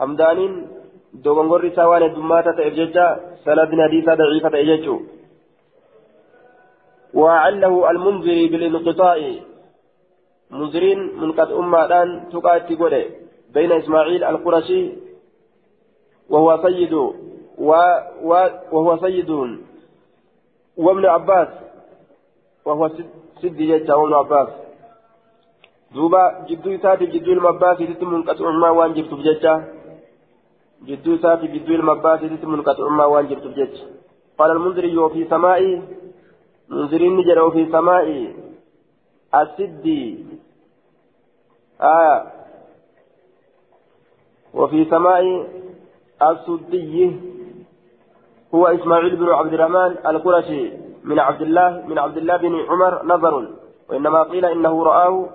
[0.00, 0.66] همدان
[1.14, 5.00] دوغنغور سوان الدماتة إبججة سند حديثة ضعيفة إججة
[7.14, 9.18] وعله المنذري بالانقطاع.
[10.50, 13.04] منذرين من قد أمة تقاتي قولي
[13.54, 14.92] بين إسماعيل القرشي
[16.30, 17.12] وهو سيد و
[18.22, 19.30] و وهو سيد
[20.76, 21.48] وابن عباس
[22.64, 22.88] وهو
[23.42, 24.65] سد جيتشا وابن عباس.
[25.96, 29.54] دوبا جدو ساتي جدو المباس يتم منقطع ما وان جبت بجيتشا
[30.88, 33.86] جدو ساتي جدو المباس يتم منقطع ما وان جبت بجيتشا
[34.38, 35.72] قال المنذري وفي سمائي
[36.68, 38.20] منذرين نجر وفي سمائي
[39.34, 40.04] السدي
[41.80, 42.32] آه
[44.54, 45.48] وفي سماء
[46.22, 47.16] السدي
[48.54, 50.72] هو إسماعيل بن عبد الرحمن القرشي
[51.04, 53.48] من عبد الله من عبد الله بن عمر نظر
[53.88, 55.28] وإنما قيل إنه رآه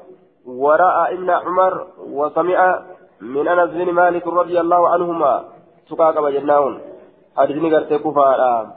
[0.45, 2.83] ورأى إبن عمر وسمع
[3.21, 5.43] من أنس بن مالك رضي الله عنهما
[5.89, 6.81] سقاق بجناون
[7.37, 8.73] حدثني قرتي كفارا.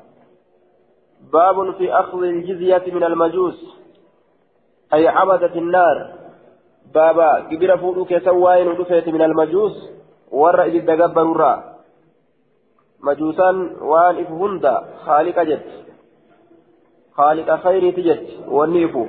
[1.33, 3.59] باب في أخذ الجزية من المجوس
[4.95, 6.13] أي عبدة النار.
[6.95, 9.95] بابا كبير فوق سواين ودفيت من المجوس
[10.35, 11.63] dagabbarurraa
[13.01, 14.73] majuusaan waan ifu hunda
[15.07, 15.77] haaliqa jetti
[17.19, 19.09] haaliqa khayriiti jetti wanni ifu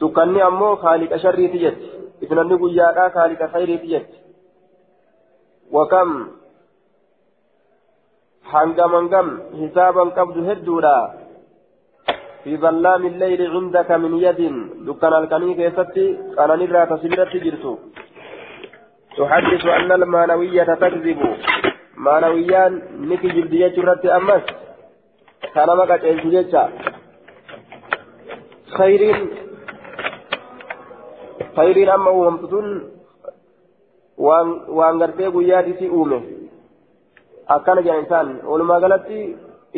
[0.00, 1.90] dukkanni ammoo haaliqa sharriiti jetti
[2.26, 4.16] ifnanni guyyaadhaa haaliqa khayriiti jetti
[5.76, 6.14] wakam
[8.54, 9.28] hangam hangam
[9.60, 10.96] hisaaban qabdu hedduudha
[12.48, 14.40] ظلام الليل عندك من يد
[14.86, 17.74] دكان الكني كيستي كان نرى تسبيرة جرتو
[19.16, 21.20] تحدث أن المانوية تكذب
[22.04, 22.72] مانويان
[23.08, 24.44] نكي جلدية جرت أمس
[25.54, 26.04] كان مكة
[28.78, 29.02] خير
[31.56, 32.68] خير أما ومتون
[34.78, 36.18] waan gartee guyyaatitti uume
[37.54, 39.18] akkana jedha insaan walumaa galatti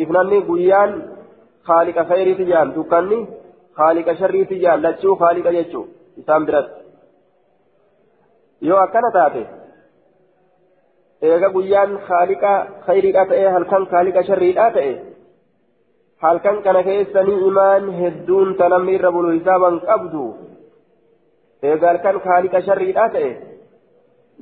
[0.03, 0.91] ifnanni guyyaan
[1.69, 3.19] haaliqa khayriiti jedhan dukkanni
[3.79, 5.83] haaliqa sharriiti jedhan lachuu haaliqa jechuu
[6.21, 6.79] isaan biratti
[8.69, 9.43] yoo akkana taate
[11.29, 12.51] eega guyyaan haaliqa
[12.87, 14.93] khayriidha ta'e halkan haaliqa sharriidha ta'e
[16.25, 20.23] halkan kana keessanii imaan hedduun ta namni irra bulu hisaaban qabdu
[21.63, 23.29] eega halkan haaliqa sharriidha ta'e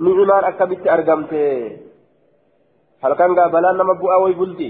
[0.03, 1.41] ni imaan akkamitti argamte
[3.03, 4.69] halkan gaa balaan nama bu'aa way bulti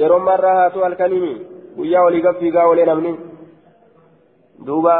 [0.00, 1.32] yeroo marraa haatu halkanii
[1.76, 3.12] guyyaa walii gaffiigaa olee namni
[4.66, 4.94] duuba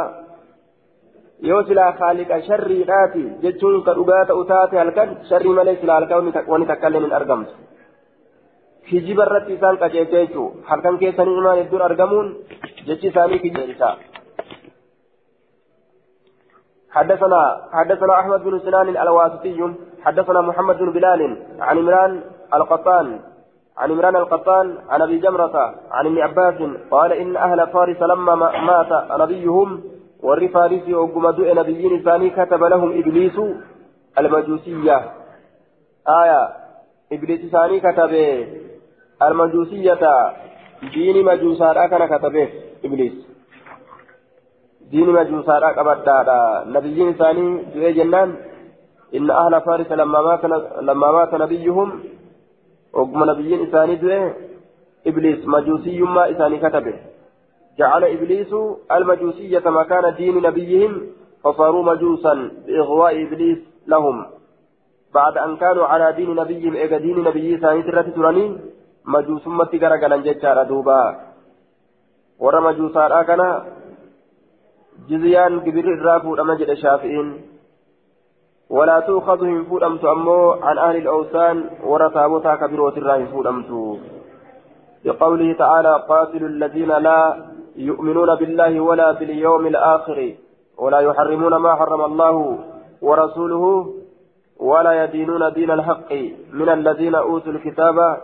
[1.49, 6.65] yoo silaa haaliqa sharriidhaati jechuun ka dhugaa ta'u taate halkan sharrii malee silaa halkan wani
[6.71, 7.53] takkaillee hin argamtu
[8.89, 12.27] kijiba irratti isaan qaceelche jechuu halkan keessanii imaan hedduun argamuun
[12.87, 13.91] jechi isaanii kijiba
[16.91, 19.73] حدثنا حدثنا احمد بن سنان الواسطي
[20.05, 21.21] حدثنا محمد بن بلال
[21.59, 22.21] عن عمران
[22.53, 23.19] القطان
[23.77, 25.55] عن عمران القطان عن ابي جمره
[25.91, 26.55] عن ابن عباس
[26.91, 28.35] قال ان أهل فارس لما
[28.69, 29.81] مات نبيهم
[30.23, 33.43] warri faarisii ogguma du'e nabiyyiin isaanii kataba lahum ibliisu
[34.15, 34.97] almajuusiyya
[36.05, 36.51] aya
[37.09, 38.23] ibliis isaanii katabe
[39.19, 40.33] almajuusiyyata
[40.93, 41.89] diini majuusaadha
[44.91, 48.37] kana katabeef ibliis diini majuusaadha qabadhaadha nabiyyiin isaanii du'e jennaan
[49.11, 52.01] inna ahla faarisa lammaa maata nabiyyuhum
[52.93, 54.35] ogguma nabiyyiin isaanii du'e
[55.05, 57.09] ibliis majuusiyyummaa isaanii katabe
[57.79, 58.53] جعل إبليس
[58.91, 61.01] المجوسية مكان دين نبيهم
[61.43, 64.25] فصاروا مجوسا بإغواء إبليس لهم
[65.13, 68.57] بعد أن كانوا على دين نبيهم إيجا دين نبي ثاني ترى تراني
[69.05, 71.19] مجوس متي غرغلا جتشارا دوبا
[72.39, 73.78] ورا مجوسا أكنا
[75.09, 77.41] جزيان كبير الرافو أما جد الشافعين
[78.69, 83.97] ولا تؤخذ من فود أمت أمو عن أهل الأوثان ورا تابوتا كبير وتراه فود أمتو.
[85.05, 90.33] بقوله تعالى قاتلوا الذين لا يؤمنون بالله ولا باليوم الآخر
[90.77, 92.59] ولا يحرمون ما حرم الله
[93.01, 93.93] ورسوله
[94.59, 96.11] ولا يدينون دين الحق
[96.53, 98.17] من الذين أوتوا الكتاب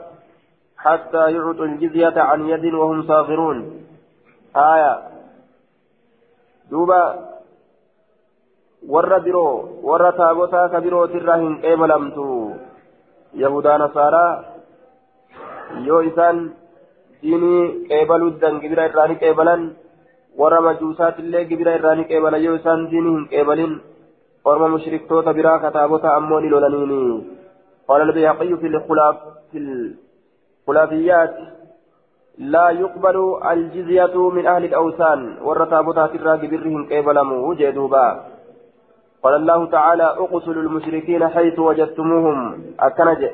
[0.78, 3.58] حتى يعطوا الجزية عن يد وهم صاغرون.
[4.56, 5.15] آية.
[6.72, 7.04] دوبا
[8.94, 12.26] warra biroo warra taabotaa ka birootirraa hin qeebalamtu
[13.44, 14.34] yahudaa nasaaraa
[15.88, 16.42] yoo isaan
[17.22, 19.64] diinii qeebaluuddan gibira irraa ni qeebalan
[20.42, 23.74] warra majuusaatillee gibira irraa ni qeebala yoo isaan diinii hin qeebalin
[24.52, 27.02] orma mushriktoota biraa kataabota ammoo ni lolaniini
[28.56, 29.16] في الخلاف
[29.52, 31.36] في الخلافيات
[32.38, 38.36] لا يقبل الجزية من أهل الأوثان والرتابطات الراقب برهم قبلموا جدوبا
[39.24, 42.64] قال الله تعالى أقتلوا المشركين حيث وجدتموهم.
[42.80, 43.30] أكنج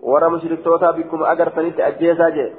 [0.00, 2.52] ورى مشرك توتا بكم أجر سنت أجيسا جي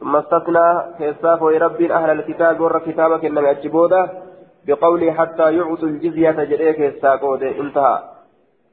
[0.00, 4.22] ثم استثنى كيساف رب أهل الكتاب ورى كتابك إنما أجبودا
[4.66, 7.98] بقوله حتى يعطوا الجزية جريك الساقود انتهى.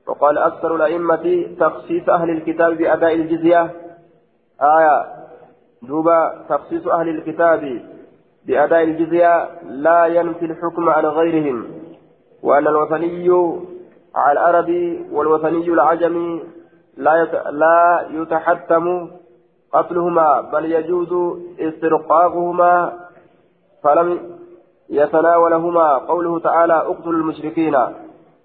[0.07, 3.71] وقال أكثر الأئمة تخصيص أهل الكتاب بأداء الجزية.
[4.61, 5.20] آية.
[5.81, 7.81] دوبا تخصيص أهل الكتاب
[8.45, 11.65] بأداء الجزية لا ينفي الحكم عن غيرهم
[12.43, 13.29] وأن الوثني
[14.15, 16.43] على العربي والوثني العجمي
[16.97, 19.07] لا لا يتحتم
[19.73, 22.93] قتلهما بل يجوز استرقاقهما
[23.83, 24.37] فلم
[24.89, 25.97] يتناولهما.
[25.97, 27.75] قوله تعالى اقتلوا المشركين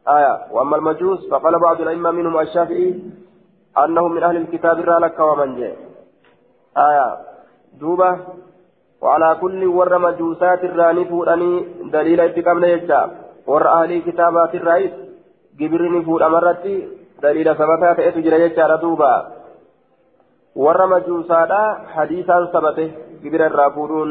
[0.09, 0.53] آية.
[0.53, 3.03] وأما المجوس فقال بعض الأئمة منهم الشافعي
[3.85, 5.86] أنهم من أهل الكتاب رالك ومن جاء.
[6.77, 7.17] آية
[7.81, 8.19] دوبة
[9.03, 12.21] وعلى كل ور مجوسات الراني أني دليل
[12.65, 14.95] يجاب warra ahlii kitaabaati irraayis
[15.59, 16.75] gibirri fuudhamarratti
[17.23, 19.11] daliila sabataa ta'etu jira jechaadha duuba
[20.65, 21.61] warra majuusaadha
[21.97, 22.87] hadiisaan sabate
[23.23, 24.11] gibira irraa fuudhuun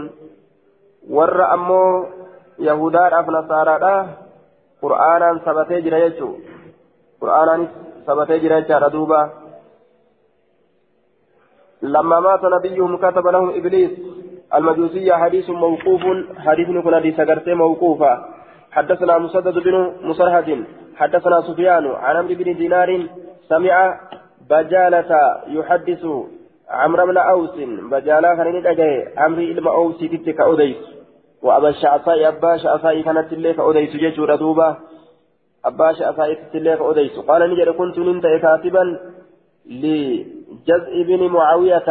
[1.18, 1.90] warra ammoo
[2.68, 3.94] yahudaadhaaf nasaaraadha
[4.86, 6.32] qur'aanaan sabatee jira jechuu
[7.24, 7.76] qur'aanaanis
[8.08, 9.20] sabatee jira jechaadha duuba
[11.86, 13.92] لما مات نبيهم كتب لهم إبليس
[14.56, 16.02] المجوسية حديث موقوف
[16.38, 18.26] حديث نكون حديث موقوفة
[18.72, 20.66] حدثنا مسدد بن مسرهد
[20.96, 23.08] حدثنا سفيان عن عمرو بن دينار
[23.50, 24.00] سمع
[24.50, 25.12] بجالة
[25.48, 26.06] يحدث
[26.70, 27.56] عمرو بن أوس
[27.92, 30.78] بجالة كان يدعي عمرو إلما أوس تتك أوديس
[31.42, 34.78] وأبا الشعصاء أبا شعصاء كانت الليك أوديس جيجور دوبا
[35.66, 38.84] أبا شعصاء تتليك أوديس قال نجد كنت ننت كاتبا
[40.56, 41.90] لجزء بن معاوية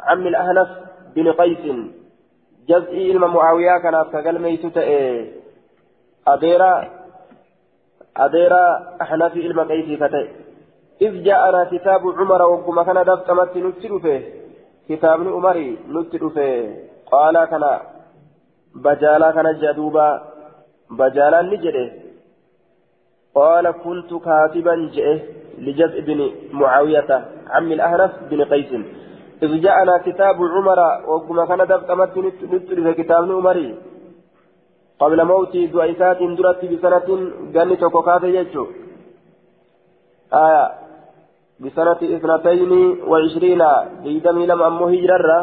[0.00, 0.68] عم الأهنف
[1.16, 1.64] بن قيس.
[2.68, 5.32] جزء إلما معاوية كانت كقل ميتة إيه
[6.28, 6.90] أديرا
[8.16, 8.64] أديرا
[9.28, 10.26] في علم كيف كتئ
[11.02, 14.22] إذ جاءنا كتاب عمر وكما كان دفتمت نتلو فيه
[14.88, 17.64] كتاب عمري نتلو فيه قال كان
[18.74, 20.08] بجالا كان جدوبا
[20.90, 21.92] بجالا نجده.
[23.34, 25.20] قال كنت كاتبا جئه.
[25.58, 27.10] لجزء بن معاوية
[27.50, 28.72] عم الأهنف بن قيس.
[29.42, 32.18] إذ جاءنا كتاب عمر وكما كان دفتمت
[32.52, 33.74] نتلو في كتاب عمري
[35.00, 37.08] قبل موتي دعيسات درت بسنة
[37.54, 38.66] جنة كوكات يجو.
[40.32, 40.64] آية.
[41.60, 42.72] بسنة اثنتين
[43.08, 43.62] وعشرين
[44.02, 45.38] بيدم لم أمه هجرة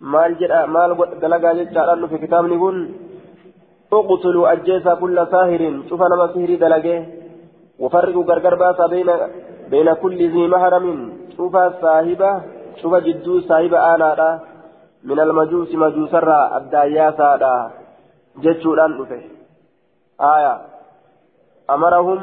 [0.00, 0.90] مال جرى مال
[1.22, 2.76] دلقا جرى في كتاب نقول
[3.92, 5.62] اقتلوا أجيسا كل ساهر.
[5.88, 7.23] شوف أنا ما سهري دلقه.
[7.78, 9.10] وفرقوا غرغر باسا بين
[9.70, 10.88] بين كل ذي محرم.
[11.36, 12.30] شوف صاحبة
[12.82, 14.40] شوف جدو صاحبة آنا
[15.04, 17.30] من المجوس مجوس الرا الداياسا
[18.42, 19.20] jechuudhaan dhufe
[20.18, 20.74] aya
[21.70, 22.20] أمرهم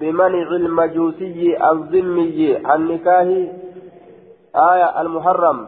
[0.00, 3.28] بمنع المجوسي الذمي عن نكاه
[4.54, 5.00] آية.
[5.00, 5.58] المحرم.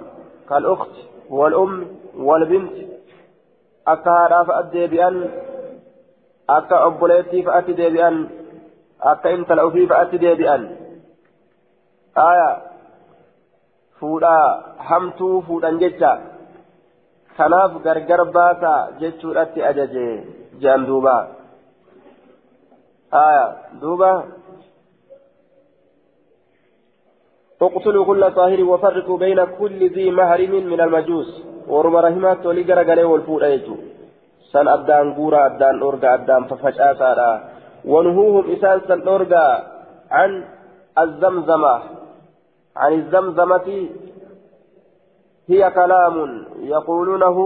[0.48, 0.94] كالأخت
[1.30, 1.86] والأم
[2.18, 2.72] والبنت.
[3.88, 5.28] أكا هذا فأدي بأن
[6.50, 8.28] أكا أبوليتي فأتي بأن.
[9.02, 10.76] أكا إنت الأوفي فأتي بأن
[12.18, 12.62] آية
[14.00, 14.36] فودا
[14.78, 16.36] همتو فودا جتا
[17.36, 20.06] kanaaf gargar baasa jechuudhatti ajaje
[20.62, 21.16] jaan duuba.
[23.12, 23.46] Aya
[23.80, 24.12] duuba.
[27.56, 31.30] اقتلوا كل طاهر وفرقوا بين كل ذي محرم من المجوس
[31.68, 33.76] ورم رحمات ولي غرغله والفودا يجو
[34.52, 37.10] سن أدان غورا أدان أورغا أدان ففشاسا
[37.86, 39.46] ونهوهم إسان سن أورغا
[40.10, 40.44] عن
[40.98, 41.82] الزمزمة
[42.76, 43.88] عن الزمزمة
[45.48, 47.38] هي كلام يقولونه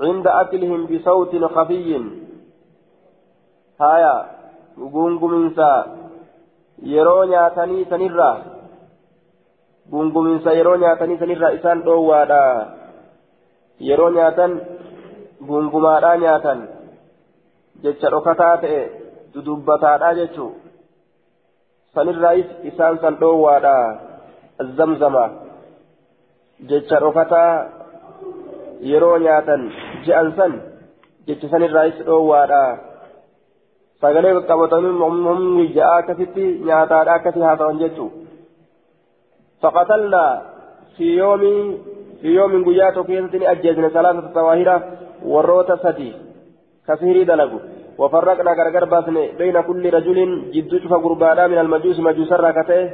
[0.00, 1.90] عند أكلهم بصوت خفي
[3.80, 4.34] هايا
[4.76, 5.86] gunguminsa
[6.82, 8.36] yeroo nyaatanii sanirraa
[9.90, 12.40] gunguminsa yeroo nyaatanii sanirraa isaan dhoowwaadha
[13.88, 14.60] yeroo nyaatan
[15.48, 16.68] gungumaadhaa nyaatan
[17.84, 18.82] jecha dhokataa ta'e
[19.34, 20.50] dudubbataadha jechuu
[21.94, 23.76] sanirraayis isaan san dhoowwaadha
[24.60, 25.30] الزمزمة
[26.60, 27.44] جتشا رفتا
[28.90, 29.62] yeroo nyaatan
[30.06, 30.52] je'an san
[31.26, 32.62] jecha san irraayis dhoowwaadha
[34.02, 38.10] sagalee qabatanii humni ja'a akkasitti nyaataadha akkasi haasa'an jechuu
[39.62, 40.32] faqatalnaa
[40.96, 44.74] fi yoomii guyyaa tokko keessatti ni ajjeesne salaasata sawaahira
[45.32, 46.10] warroota sadi
[46.86, 47.58] kasihirii dalagu
[47.98, 50.18] وفرقنا غرغر باسني بين كل رجل
[50.54, 52.90] جد شوف قربانا من المجوس مجوس الركته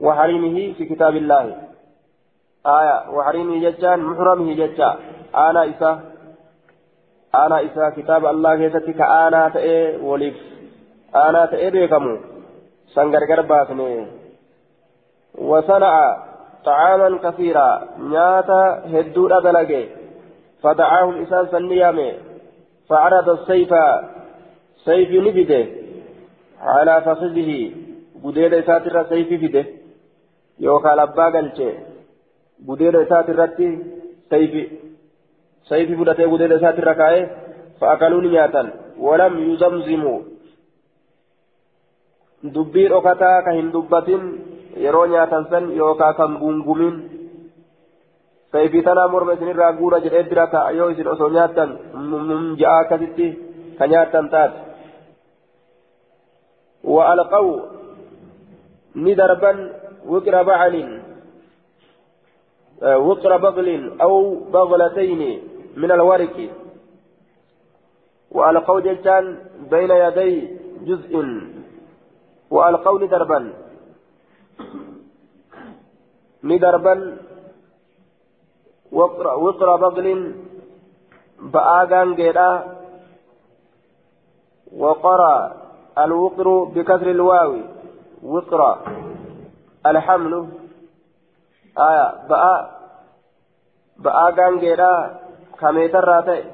[0.00, 1.44] وحريمه في كتاب الله.
[2.66, 4.96] آية وحريمه ججان محرمه ججان
[5.46, 5.90] أنا إسا
[7.34, 10.36] أنا إسا كتاب الله كيستي كأنا تأي وليف.
[11.14, 12.14] أنا تأي بيكمو.
[12.94, 14.06] سنغرغر باسني.
[15.38, 15.94] وصنع
[16.64, 17.68] طعاما كثيرا.
[17.98, 18.60] نياتا
[18.92, 19.84] هدو أدلقي
[20.62, 22.12] فدعاهم إسان سنيامي
[22.88, 23.72] فعرض السيف
[24.84, 25.62] سيف نبده
[26.60, 27.50] على فخذه
[28.24, 29.64] بديل إساتر سيف فده
[30.66, 31.72] يوكا لبا قلچه
[32.68, 33.38] بديل إساتر
[34.30, 34.54] سيف
[35.70, 37.24] سيف فدته بديل إساتر كايه
[37.80, 38.62] فأكلوا نياتا
[39.06, 40.20] ولم يزمزموا
[42.54, 44.24] dubbii dhokataa ka hin dubbatin
[44.76, 46.96] yeroo nyaatan san yookaan kan gungumin
[48.52, 51.70] sayfii tanaa morma isinirraa guura jedhee bira ta'a yoo isin osoo nyaattan
[52.62, 53.28] ja'a akkasitti
[53.78, 54.73] ka nyaattan taate
[56.84, 57.60] وألقوا
[58.96, 59.52] ندربا
[60.06, 61.02] وقر بعل
[62.82, 65.42] وقر بغل أو بغلتين
[65.76, 66.50] من الورق
[68.30, 69.38] وألقوا ججان
[69.70, 71.14] بين يدي جزء.
[72.50, 73.52] وألقوا ندربا.
[76.44, 77.16] ندربا
[78.92, 79.26] وقر,
[79.76, 80.34] بغل
[81.40, 82.50] بآغان جيدا.
[84.76, 85.63] وقرأ
[85.98, 87.56] الوقر بكسر الواو
[88.22, 88.78] وقر
[89.86, 90.48] الحمل
[91.78, 92.70] آية بآ
[93.98, 95.20] بآغان جيدا
[95.60, 96.44] كميتر راتي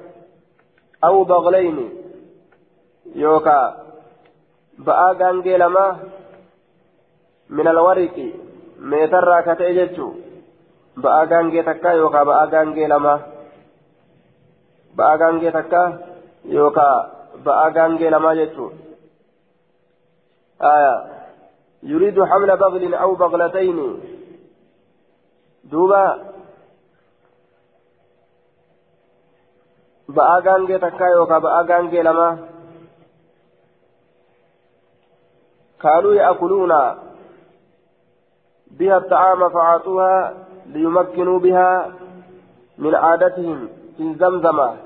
[1.05, 1.91] أو بغلين
[3.15, 3.75] يوكا
[4.79, 5.97] بآغان جيلما
[7.51, 8.17] من الورق
[8.81, 10.15] meetarraa ka ta'e jechuun
[11.05, 13.15] ba'aa gaangee takkaa yookaan ba'aa gaangee lama
[14.97, 15.89] ba'aa gaangee takkaa
[16.57, 17.11] yookaan
[17.45, 18.35] ba'aa gaangee lamaa
[22.31, 23.89] hamla baqlin aw baqlatayni
[25.71, 26.03] duuba
[30.17, 32.35] ba'aa gaangee takkaa yookaan ba'aa gaangee lamaa
[35.79, 36.81] kaanuu ya'kuluuna
[38.71, 40.35] بها الطعام فعاطوها
[40.67, 41.93] ليمكنوا بها
[42.79, 44.77] من عادتهم في الزمزمة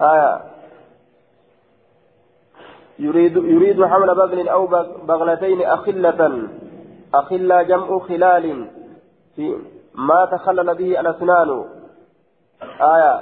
[0.00, 0.40] آية
[3.00, 4.66] يريد يريد حمل بغل أو
[5.08, 6.48] بغلتين أخلة
[7.14, 8.66] أخلة جمع خلال
[9.36, 9.56] في
[9.94, 11.64] ما تخلل به الأسنان.
[12.80, 13.14] آية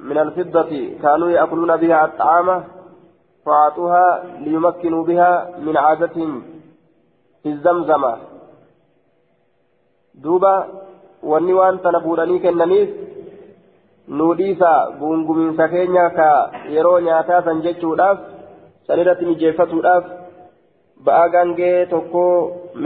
[0.00, 0.72] من الفضة
[1.02, 2.64] كانوا يأكلون بها الطعام
[3.46, 6.42] فعاطوها ليمكنوا بها من عادتهم
[7.42, 8.16] في الزمزمة.
[10.22, 10.66] duuba
[11.22, 12.90] wanni waan tana fuudhanii kennaniif
[14.08, 16.98] nuu dhiisa guungumiinsa keenya ka yeroo
[18.90, 20.10] san irratti mijeeffatuudhaaf
[21.06, 22.24] ba'aa gangee tokko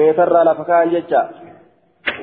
[0.00, 1.24] meetarraa lafa ka'an jecha.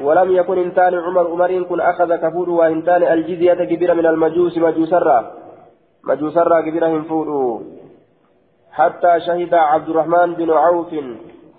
[0.01, 5.32] ولم يكن إنسان عمر عمر كن أخذ كفور وإنسان الجزية كبيرة من المجوس مجوسرة
[6.03, 7.27] مجوسرة كبيرة هنفور
[8.71, 10.93] حتى شهد عبد الرحمن بن عوف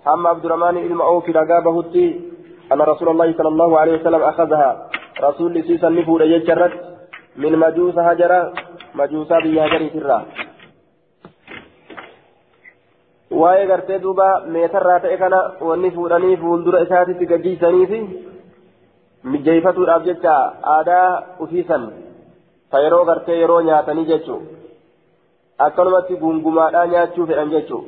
[0.07, 1.77] هم عبد الرحمن بن عوف رقابه
[2.71, 4.89] أن رسول الله صلى الله عليه وسلم أخذها
[5.21, 6.73] رسول سيسا نفور يجرت
[7.35, 8.53] من مجوس هجرة
[8.95, 10.25] مجوسا بيهجري سرا
[13.41, 17.99] waa'ee gartee duuba meetarraa ta'e kana wanni fuudhanii fuuldura isaatitti gaggeessanii fi
[19.35, 20.35] mijeeffatuudhaaf jecha
[20.75, 21.07] aadaa
[21.45, 21.85] ufiisan
[22.71, 24.43] ta yeroo gartee yeroo nyaatanii jechuun
[25.67, 27.85] akkanumatti gungumaadhaa nyaachuu fedhan jechuun.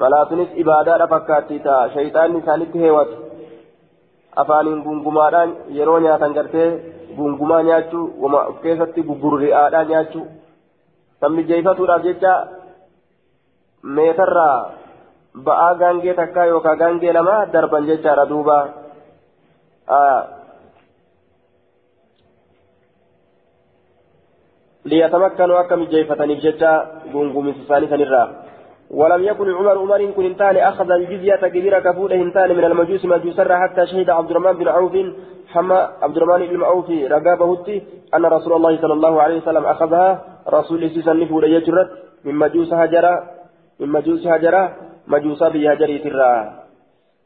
[0.00, 3.16] malaatunis ibaadaadha fakkaatti ta'a shayxaanni isaanitti heewatu
[4.42, 6.68] afaaniin gungumaadhaan yeroo nyaatan gartee
[7.16, 10.26] gungumaa nyaachuu wama of keessatti gugurri'aadhaa nyaachuu
[11.20, 12.32] san mijeeffatuudhaaf jecha
[13.82, 14.70] meetarraa
[15.44, 18.68] ba'aa gaangee takkaa yookaan gaangee lama darban jechaadha duuba.
[24.84, 26.70] Liyatamakkanuu akka mijeeffataniif jecha
[27.12, 28.28] gunguminsa isaanii sanirraa
[28.92, 33.86] ولم يكن عمر عمر كن انتان أخذ الجزية كبيرة كفودة انتان من المجوس مجوسرة حتى
[33.86, 34.92] شهد عبد الرحمن بن عوف
[35.48, 37.82] حما عبد الرحمن بن عوف رقابه
[38.14, 41.90] أن رسول الله صلى الله عليه وسلم أخذها رسول سيسا نفود يجرت
[42.24, 43.24] من مجوس هجرة
[43.82, 44.62] من مجوس هجرة
[45.06, 46.32] مجوس بهجري ترى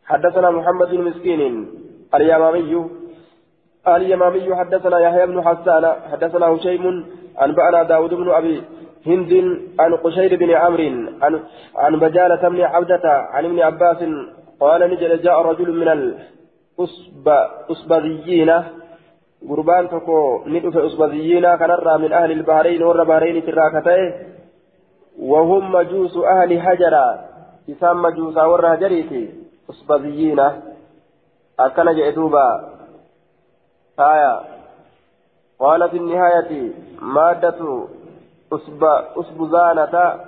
[0.04, 1.40] حدثنا محمد بن مسكين
[2.14, 2.72] اليمامي
[3.88, 6.84] اليمامي حدثنا يحيى بن حسان حدثنا هشيم
[7.44, 8.62] أنبأنا داود بن أبي
[9.06, 9.32] هند
[9.80, 10.90] عن قشير بن عمرو
[11.22, 11.32] عن
[11.76, 14.00] عن بجالة بن عبدة عن ابن عباس
[14.60, 15.88] قال نجل جاء رجل من
[16.78, 18.50] الأسبذيين
[19.48, 24.35] قربان تكو ندف أسبذيين كنرى من أهل البحرين بحرين تراكتين
[25.18, 27.24] وهم مجوس أهل حجرة
[27.70, 29.34] إسام مجوس ور هجريتي
[29.70, 30.40] أسبذيين
[31.60, 32.70] أكن جئتوبا.
[33.98, 34.40] آية.
[35.58, 36.72] قال في النهاية.
[37.02, 37.86] مادة
[39.16, 40.20] أسبزانة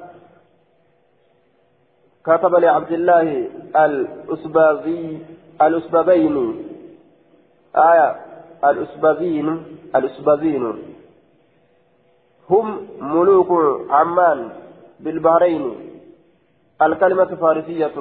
[2.24, 5.18] كتب لعبد الله الأسبازي
[5.62, 6.64] الأسبابين
[7.76, 8.16] آية.
[8.64, 9.64] الأسبازين
[9.96, 10.94] الأسبازين
[12.50, 13.50] هم ملوك
[13.90, 14.50] عمان.
[15.00, 15.64] بالبحرين
[16.82, 17.96] الكلمة فارسية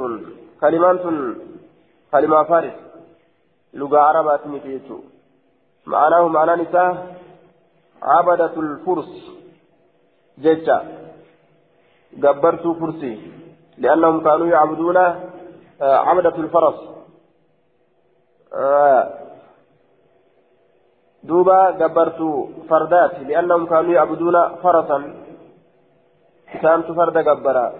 [0.62, 1.06] كلمات
[2.12, 2.78] كلمة فارس.
[3.74, 5.00] لغة عربة متيتو
[5.86, 7.16] معناه معنى نساء
[8.02, 9.12] عبدة الفرس.
[10.40, 10.78] جيتشا
[12.14, 13.14] جبرتوا فرسي.
[13.78, 14.98] لأنهم كانوا يعبدون
[15.82, 16.80] عبدة الفرس.
[21.24, 23.20] دوبا جبرتوا فردات.
[23.20, 24.98] لأنهم كانوا يعبدون فرسا.
[26.56, 27.74] إسانت فرد جبرا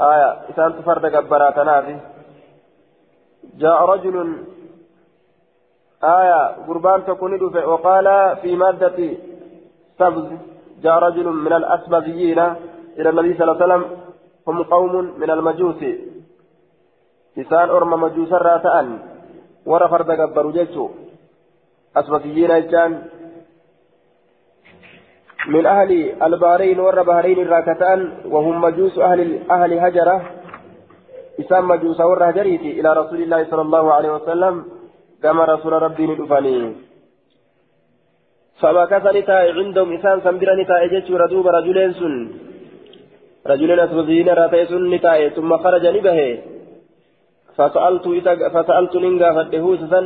[0.00, 1.96] آية إسانت فرد جبرا تنافي
[3.62, 4.16] جاء رجل
[6.04, 7.32] آية قربان تكون
[7.72, 8.98] وقال في مادة
[9.98, 10.28] سبز
[10.82, 12.38] جاء رجل من الأسبابيين
[12.98, 13.84] إلى النبي صلى الله عليه وسلم
[14.48, 15.82] هم قوم من المجوس
[17.38, 18.98] إسان أرم مجوس الراتان
[19.66, 20.88] ورا فرد قبروا جيتشو
[21.96, 22.92] أسبابيين إجان
[25.46, 30.22] من أهل البحرين ور بحرين الراكتان وهم مجوس أهل أهل هجرة.
[31.40, 34.64] إسان مجوس ور هجريتي إلى رسول الله صلى الله عليه وسلم
[35.22, 36.72] كما رسول ربي ندفني.
[38.60, 40.54] فمكث نتاء عندهم إسان سنبرا
[40.92, 42.14] جتشور دوب رجلين سن.
[43.46, 46.18] رجلين أسودين راتي سن نتاء ثم خرج نبه
[47.56, 48.04] فسألت
[48.54, 50.04] فسألت ننقى فده سسن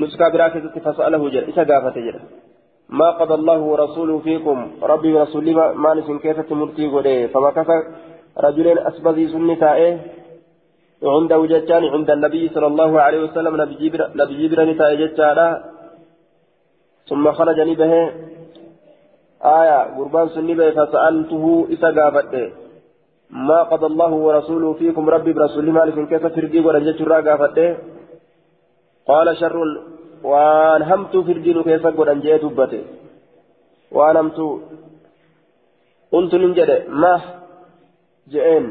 [0.00, 2.18] نسكا براكزة فسأله جل إسا قافة جل.
[2.88, 4.70] ما قضى الله ورسوله فيكم.
[4.82, 7.68] ربي ورسولي ما نسن كيف تمرتي قده؟ فمكث
[8.38, 9.98] رجلين أسبذي سن نتاء
[11.02, 13.74] عنده جتان عند النبي صلى الله عليه وسلم نبي
[14.38, 15.38] جبر نتاء جتان
[17.08, 17.92] ثم خرج نبه
[19.44, 22.46] آية قربان سنبه فسألته إسا قافته
[23.30, 27.76] ما قضى الله ورسوله فيكم؟ ربي برسول مالك كيف تردي ورجت قافته
[29.10, 29.56] قال شر
[30.22, 32.82] وان همت فردين كيف قد جئت بته
[33.92, 34.38] وان همت
[36.12, 37.20] قلت ننجد ما
[38.28, 38.64] جئين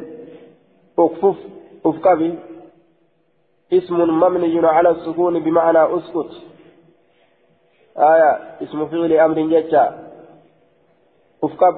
[1.00, 1.38] اكفف
[1.86, 2.40] افكبي
[3.74, 6.32] اسم مبني على السكون بمعنى اسكت
[7.98, 8.32] آية
[8.64, 9.84] اسم فعل أمر جتا
[11.44, 11.76] افكب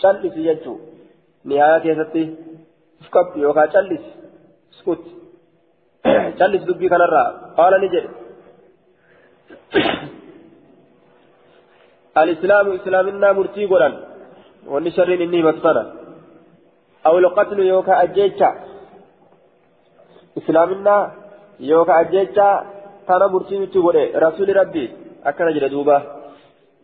[0.00, 0.74] تلس جتو
[1.44, 2.24] نهاية كيستي
[3.00, 4.04] افكب يوكا تلس
[4.72, 5.04] اسكت
[6.38, 7.24] تلس دبي كان الرا
[7.58, 8.21] قال نجد
[12.18, 13.94] الإسلام إسلامنا مرتي قران
[14.66, 15.92] والنشر إني مكسرة
[17.06, 18.50] أو القتل يوكا أجيتشا
[20.38, 20.96] إسلامنا
[21.60, 22.48] يوكا أجيتشا
[23.08, 23.56] كان مرتي
[24.24, 24.84] رسول ربي
[25.26, 25.98] أكن جل دوبا.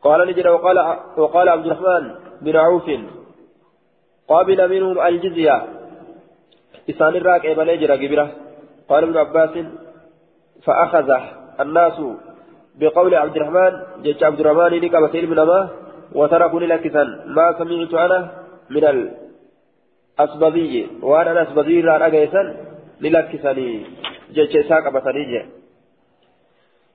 [0.03, 0.79] قال نجد وقال
[1.17, 2.05] وقال عبد الرحمن
[2.41, 2.87] بن عوف
[4.29, 5.57] قابل منهم الجزية.
[6.91, 8.27] إسان الراك إبن أجر جبرة
[8.89, 9.55] قال ابن عباس
[10.65, 11.11] فأخذ
[11.61, 12.01] الناس
[12.81, 13.73] بقول عبد الرحمن
[14.03, 15.69] جيش عبد الرحمن لك بسير من ما
[16.15, 17.05] وتركوا لكسا
[17.37, 18.19] ما سمعت أنا
[18.71, 18.85] من
[20.19, 22.43] الأسبذي وأنا الأسبذي لا أجيسا
[23.01, 23.87] للكسني
[24.35, 25.43] جيش ساق بسريجه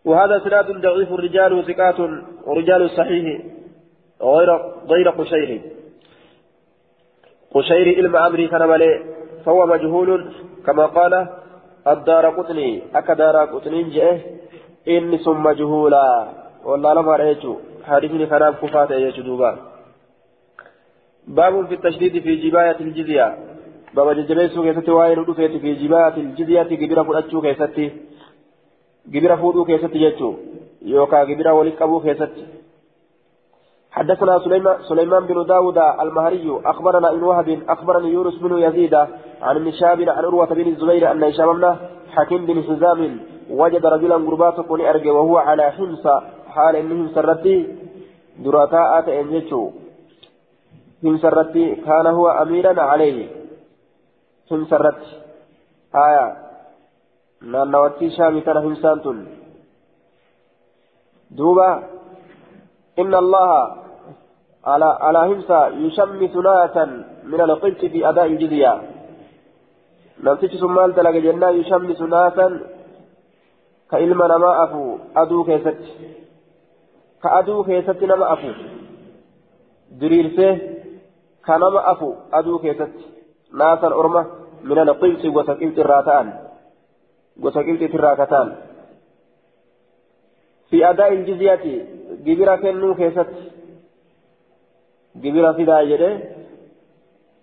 [0.05, 1.99] وهذا سناد ضعيف الرجال وثقات
[2.47, 3.41] ورجال الصحيح
[4.21, 4.49] غير
[4.87, 5.61] غير قشير.
[7.53, 9.03] قشير علم أمري كان ملي
[9.45, 10.33] فهو مجهول
[10.65, 11.27] كما قال
[11.87, 12.81] الدار قطني.
[12.95, 14.19] أكا دار قطني جئه.
[14.87, 16.27] إني ثم مجهولا
[16.65, 19.51] والله لما رأيته حديثني كلام كفات يجدوبا
[21.27, 23.27] باب في التشديد في جباية الجزية
[23.95, 27.91] باب ججبيسو كيستي وائل في جباية الجزية كبيرة فلاتشو كيستي
[29.07, 30.33] جبرة فودو كيست جيتشو
[30.81, 32.35] يوكا جبرة ولقبو كيست
[33.91, 38.95] حدثنا سليمان, سليمان بن داود المهري أخبرنا ابن وهب أخبرني يونس بن يزيد
[39.41, 41.75] عن ابن شاب عن عروة بن الزبير أن هشام بن
[42.15, 43.19] حكيم بن حزام
[43.59, 46.05] وجد رجلا قربات كون أرجع وهو على حمص
[46.53, 47.57] حال إنه سرتي
[48.43, 49.63] دراتا آت إنجتشو
[51.03, 51.23] حمص
[51.85, 53.17] كان هو أميرا عليه.
[54.49, 54.71] حمص
[55.93, 56.27] آية.
[57.43, 59.17] naannawattii shaamii kana himsaan tun
[61.37, 61.69] duuba
[63.03, 63.83] inna allaha
[64.71, 66.85] على على همسا يشمس ناسا
[67.23, 68.81] من القبط في أداء الجزية
[70.23, 71.49] نمتش سمال تلقى جنة
[73.93, 75.81] كإلما نما أفو أدو كيست
[77.23, 78.51] كأدو كيست نما أفو
[79.99, 80.51] دريرسه
[81.45, 82.95] كنما أفو أدو كيست
[83.59, 84.25] ناسا أرمى
[84.63, 86.27] من القبط وسقبط الراتان
[87.43, 88.55] وسقبط الراكتان
[90.69, 91.85] في أداء الجزية
[92.25, 93.33] جبرا كنو كيست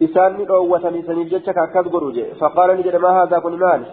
[0.00, 3.58] isaan ni dhoowwatanii saniif jecha ka akkas godhu jedhe faqaala ni jedhe maa haadaa kun
[3.62, 3.86] maali?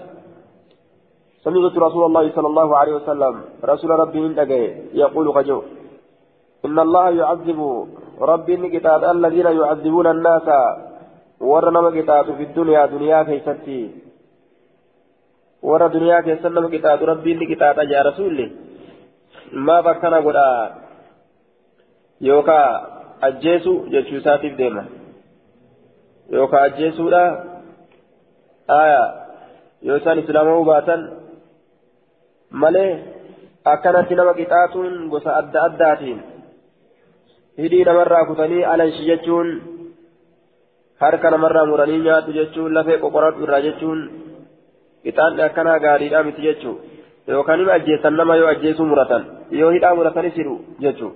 [1.48, 3.34] سمعت رسول الله صلى الله عليه وسلم
[3.72, 4.64] رسول ربي دقي
[5.04, 5.60] يقول خجو
[6.66, 7.60] إن الله يعذب
[8.32, 10.48] ربي نكتاب الذين يعذبون الناس
[11.40, 13.82] ورنا كتاب في الدنيا دنيا كيستي
[15.68, 18.38] ورا دنيا كيسنا كتاب ربي نكتاب يا رسول
[19.68, 20.38] ما بكنا قد
[22.22, 22.62] يوكا
[23.22, 24.84] ajjeesu jechuu isaatiif deema
[26.32, 27.22] yookaan ajjeesuudha
[28.68, 29.00] aya
[29.82, 31.08] yoo isaan islaamuu baatan
[32.52, 32.92] malee
[33.66, 36.24] akkanatti nama qixaatuun gosa adda addaatiin
[37.58, 39.50] hidhii namarraa kutanii alanshi jechuun
[41.00, 44.10] harka namarraa muranii nyaatu jechuun lafee qoqoradhu irraa jechuun
[45.04, 46.76] qixaanni akkanaa gaariidhaa miti jechuu
[47.28, 49.32] yookaan ima ajjeessan nama yoo ajjeesuu muratan
[49.62, 51.14] yoo hidhaa muratanis hidhu jechuu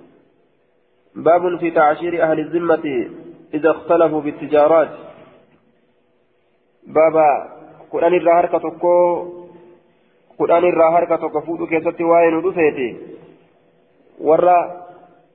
[1.16, 3.10] باب في تعشير أهل الذمة
[3.54, 4.88] إذا اختلفوا بالتجارات
[6.86, 7.28] بابا
[7.92, 8.40] قرآن الرا
[10.40, 12.96] هركة تكو قرآن الرا هركة تكو فودو كيست وين ودفيتي
[14.20, 14.82] ورا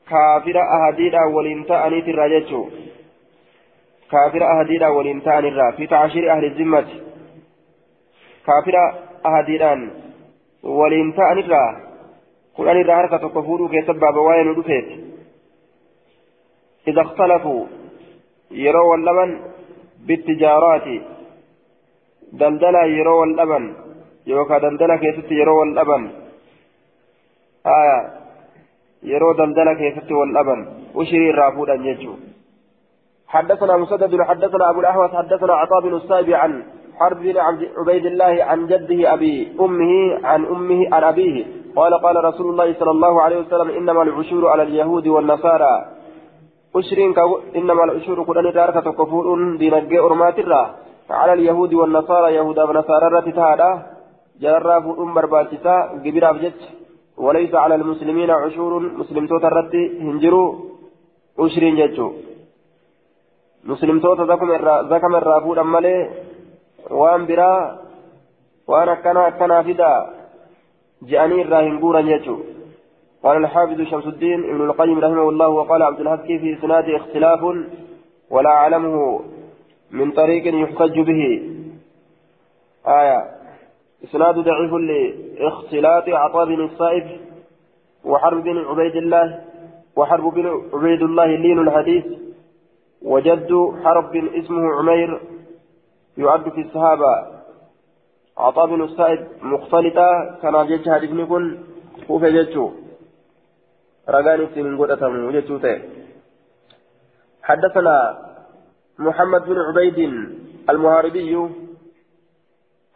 [0.10, 2.66] كافر أهديدا ولنتا أنيت الراجتشو
[4.12, 6.88] كافر أهديدا ولنتا الرا في تعشير أهل الذمة
[8.45, 8.76] كافر
[9.26, 9.91] أهديدا
[10.64, 11.66] ولنتا الرا
[12.58, 15.08] قرآن الرا هركة تكو فودو كيست بابا وين ودفيتي
[16.88, 17.66] إذا اختلفوا
[18.52, 19.39] يروا اللبن
[20.08, 20.88] بالتجارات
[22.34, 23.87] دلدلة يروا اللبن
[24.28, 26.03] يوكا دلدلة كيست يروا اللبن
[27.80, 27.99] آية
[29.03, 30.59] يروا دلدلة كيست واللبن
[30.95, 32.15] وشري الرافود أن يجوا
[33.28, 36.63] حدثنا مسدد حدثنا أبو الأحوص حدثنا عطاء بن السائب عن
[36.99, 37.38] حرب بن
[37.78, 41.45] عبيد الله عن جده أبي أمه عن أمه عن أبيه.
[41.75, 45.86] قال قال رسول الله صلى الله عليه وسلم إنما العشور على اليهود والنصارى.
[46.75, 47.13] أشرين
[47.55, 50.65] إنما الأشور كلان تاركة كفور دينجي الله
[51.09, 53.97] على اليهود والنصارى يهود ونصارى رتتادا
[54.42, 55.76] جرى فؤم برباتسا
[56.06, 56.60] قبر أبجت
[57.18, 60.50] وليس على المسلمين عشور مسلم توتا رتي هنجروا
[61.40, 62.08] أشرين جتشو
[63.64, 64.24] مسلم توتا
[64.94, 66.10] ذكم الرافود أمالي
[66.90, 67.54] وان برا
[68.68, 69.92] وان أكنا أكنا فدا
[71.10, 72.38] جاني الراهن قورا جتشو
[73.24, 77.42] قال الحافظ شمس الدين ابن القيم رحمه الله وقال عبد الحق في إسناد اختلاف
[78.30, 79.20] ولا أعلمه
[79.92, 81.22] من طريق يحتج به
[82.88, 83.37] آية
[84.04, 87.20] إسناد ضعيف لاختلاط عطاء بن الصائب
[88.06, 89.43] وحرب بن عبيد الله
[89.95, 92.05] وحرب بن عبيد الله لين الحديث
[93.01, 93.51] وجد
[93.84, 95.21] حرب اسمه عمير
[96.17, 97.38] يعد في الصحابة.
[98.38, 101.63] عطاء بن الصائب مختلطة كان جيش حديث نكون
[102.08, 102.71] كوفة جيشه
[104.09, 105.82] رجال من قدة وجدت
[107.43, 108.17] حدثنا
[109.00, 109.97] محمد بن عبيد
[110.70, 111.50] المهاربي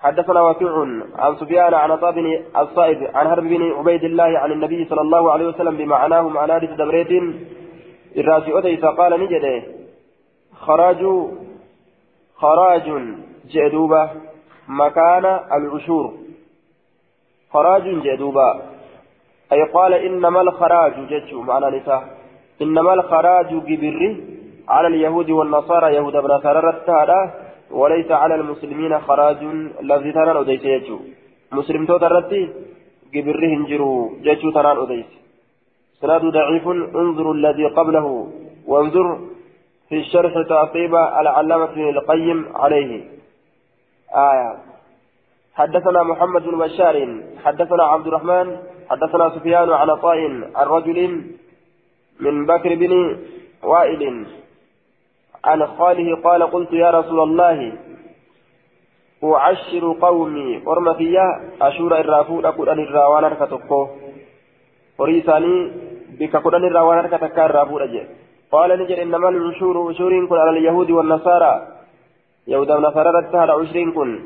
[0.02, 0.72] حدثنا وكيع
[1.16, 5.32] عن سفيان عن عطاء بن الصائب عن هرب بن عبيد الله عن النبي صلى الله
[5.32, 7.12] عليه وسلم بمعناه حديث دبريت
[8.18, 9.64] الراجي أتي فقال نجده
[10.60, 11.06] خراج
[12.36, 12.88] خراج
[13.52, 14.10] جدوبة
[14.68, 15.26] مكان
[15.58, 16.14] العشور.
[17.54, 18.62] خراج جدوبة
[19.54, 22.04] أي قال إنما الخراج جتشو معنى نساء.
[22.62, 24.16] إنما الخراج جبره
[24.68, 29.38] على اليهود والنصارى يهود بن نصارى وليس على المسلمين خراج
[29.80, 31.00] الذي ترى أديس يجو.
[31.52, 32.50] مسلم توترتي
[33.14, 35.06] جبره انجروا جتشو ترى أديس.
[36.02, 38.08] سناد ضعيف انظر الذي قبله
[38.68, 39.20] وانظر
[39.90, 42.92] في الشرح تعقيب العلامة ابن القيم عليه.
[44.16, 44.58] آية.
[45.54, 46.96] حدثنا محمد بن بشار
[47.46, 48.58] حدثنا عبد الرحمن
[48.90, 50.18] حدثنا سفيان عن عطاء
[50.56, 51.00] عن رجل
[52.20, 53.18] من بكر بن
[53.64, 54.26] وائل.
[55.46, 57.74] عن خاله قال قلت يا رسول الله
[59.24, 61.28] أعشر قومي ورم فيا
[61.62, 63.88] أشور الرافود أقول أن الراوان أركتكو
[65.00, 65.72] وريساني
[66.20, 68.04] بك قل أن الراوان أركتك الرافود أجي
[68.52, 71.68] قال نجل إنما العشور عشور كن على اليهود والنصارى.
[72.48, 74.20] يهود ونصارى رتها عشرين كن.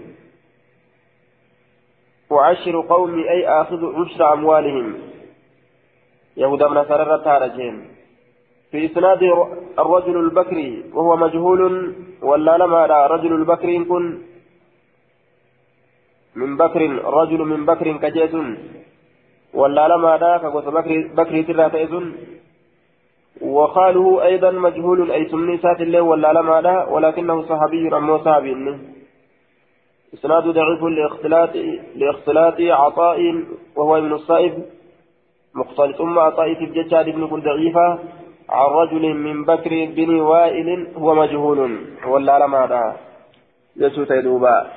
[2.30, 4.88] وعشر قومي أي آخذ عشر أموالهم.
[6.38, 7.95] يهودا من سرر تارجين
[8.72, 9.22] في إسناد
[9.80, 11.62] الرجل البكري وهو مجهول
[12.22, 14.18] ولا لما رجل البكري كن.
[16.36, 16.82] من بكر
[17.20, 18.36] رجل من بكر كجيس
[19.54, 21.70] ولا لما ذاك بكري بكري ترى
[23.42, 28.78] وقاله أيضا مجهول أي سمني سات الله ولا لما لا ولكنه صحابي أمو صحابي
[30.14, 31.56] إسناد ضعيف لإختلاط
[31.96, 33.20] لإختلاط عطاء
[33.76, 34.66] وهو ابن الصائب.
[35.56, 38.00] مختلط مع في الججاد بن كل ضعيفة.
[38.50, 41.60] عن رجل من بكر بن وائل هو مجهول
[42.08, 42.96] ولا لما لا
[43.78, 44.68] يسوع تيدوبا.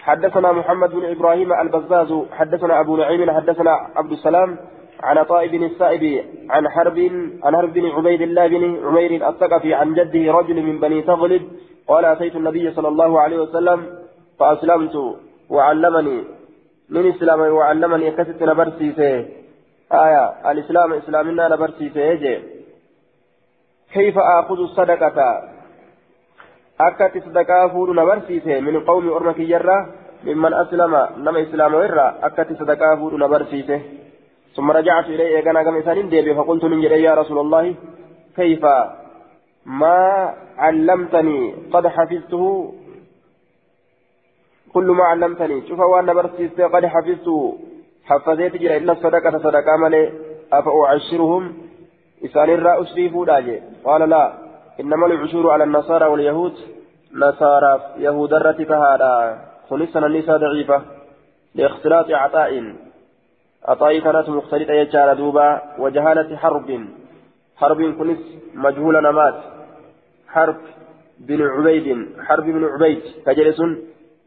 [0.00, 4.56] حدثنا محمد بن إبراهيم البزاز حدثنا أبو نعيم حدثنا عبد السلام
[5.02, 6.98] عن طائب بن السائب عن حرب
[7.44, 11.42] عن حرب بن عبيد الله بن عمير الثقفي عن جده رجل من بني تغلب
[11.88, 13.86] قال أتيت النبي صلى الله عليه وسلم
[14.38, 14.96] فأسلمت
[15.50, 16.24] وعلمني.
[16.90, 19.26] من إسلام وعلمني كست نبرسيسه
[19.92, 22.42] آية الإسلام إسلامنا نبرسيسه
[23.92, 25.42] كيف آخذ الصدقة؟
[26.80, 29.86] أكت صدقاء فول نبرسيسه من قوم أرمك يرى
[30.24, 33.80] ممن أسلم نما إسلام ويرى أكت صدقاء فول نبرسيسه
[34.56, 37.74] ثم رجعت إليه كان كما إنسان ديبي فقلت من يا رسول الله
[38.36, 38.64] كيف؟
[39.66, 42.74] ما علمتني قد حفظته.
[44.74, 47.58] كل ما علمتني شوف وأنا برسيست قد حفظته.
[48.04, 50.12] حفظت جرى إلا الصدقة صدقة ملي
[50.52, 51.65] أفأعشرهم؟
[52.26, 54.32] إسان الراء أشريفوا داجي قال لا
[54.80, 56.54] إنما العشور على النصارى واليهود
[57.14, 59.38] نصارى يهود الرتك هذا
[59.70, 60.82] خلصنا النساء ضعيفة
[61.54, 62.74] لاختلاط عطاء
[63.64, 66.88] أطاي كانت مختلطة يجار دوبا وجهالة حرب
[67.56, 68.18] حرب كنس
[68.54, 69.34] مجهول نمات
[70.28, 70.56] حرب
[71.18, 73.62] بن عبيد حرب بن عبيد كجلس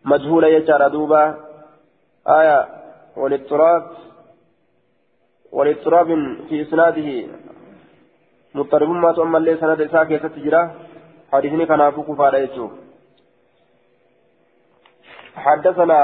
[0.06, 1.24] مجهول يجار دوبا
[2.28, 2.68] آية
[3.18, 3.84] والاضطراب
[5.52, 6.08] والاضطراب
[6.50, 7.28] في إسناده
[8.56, 10.62] مضطرب ما تؤمن اللي سند إساء تجرى
[11.34, 12.38] حديثني كان أفوك فارا
[15.36, 16.00] حدثنا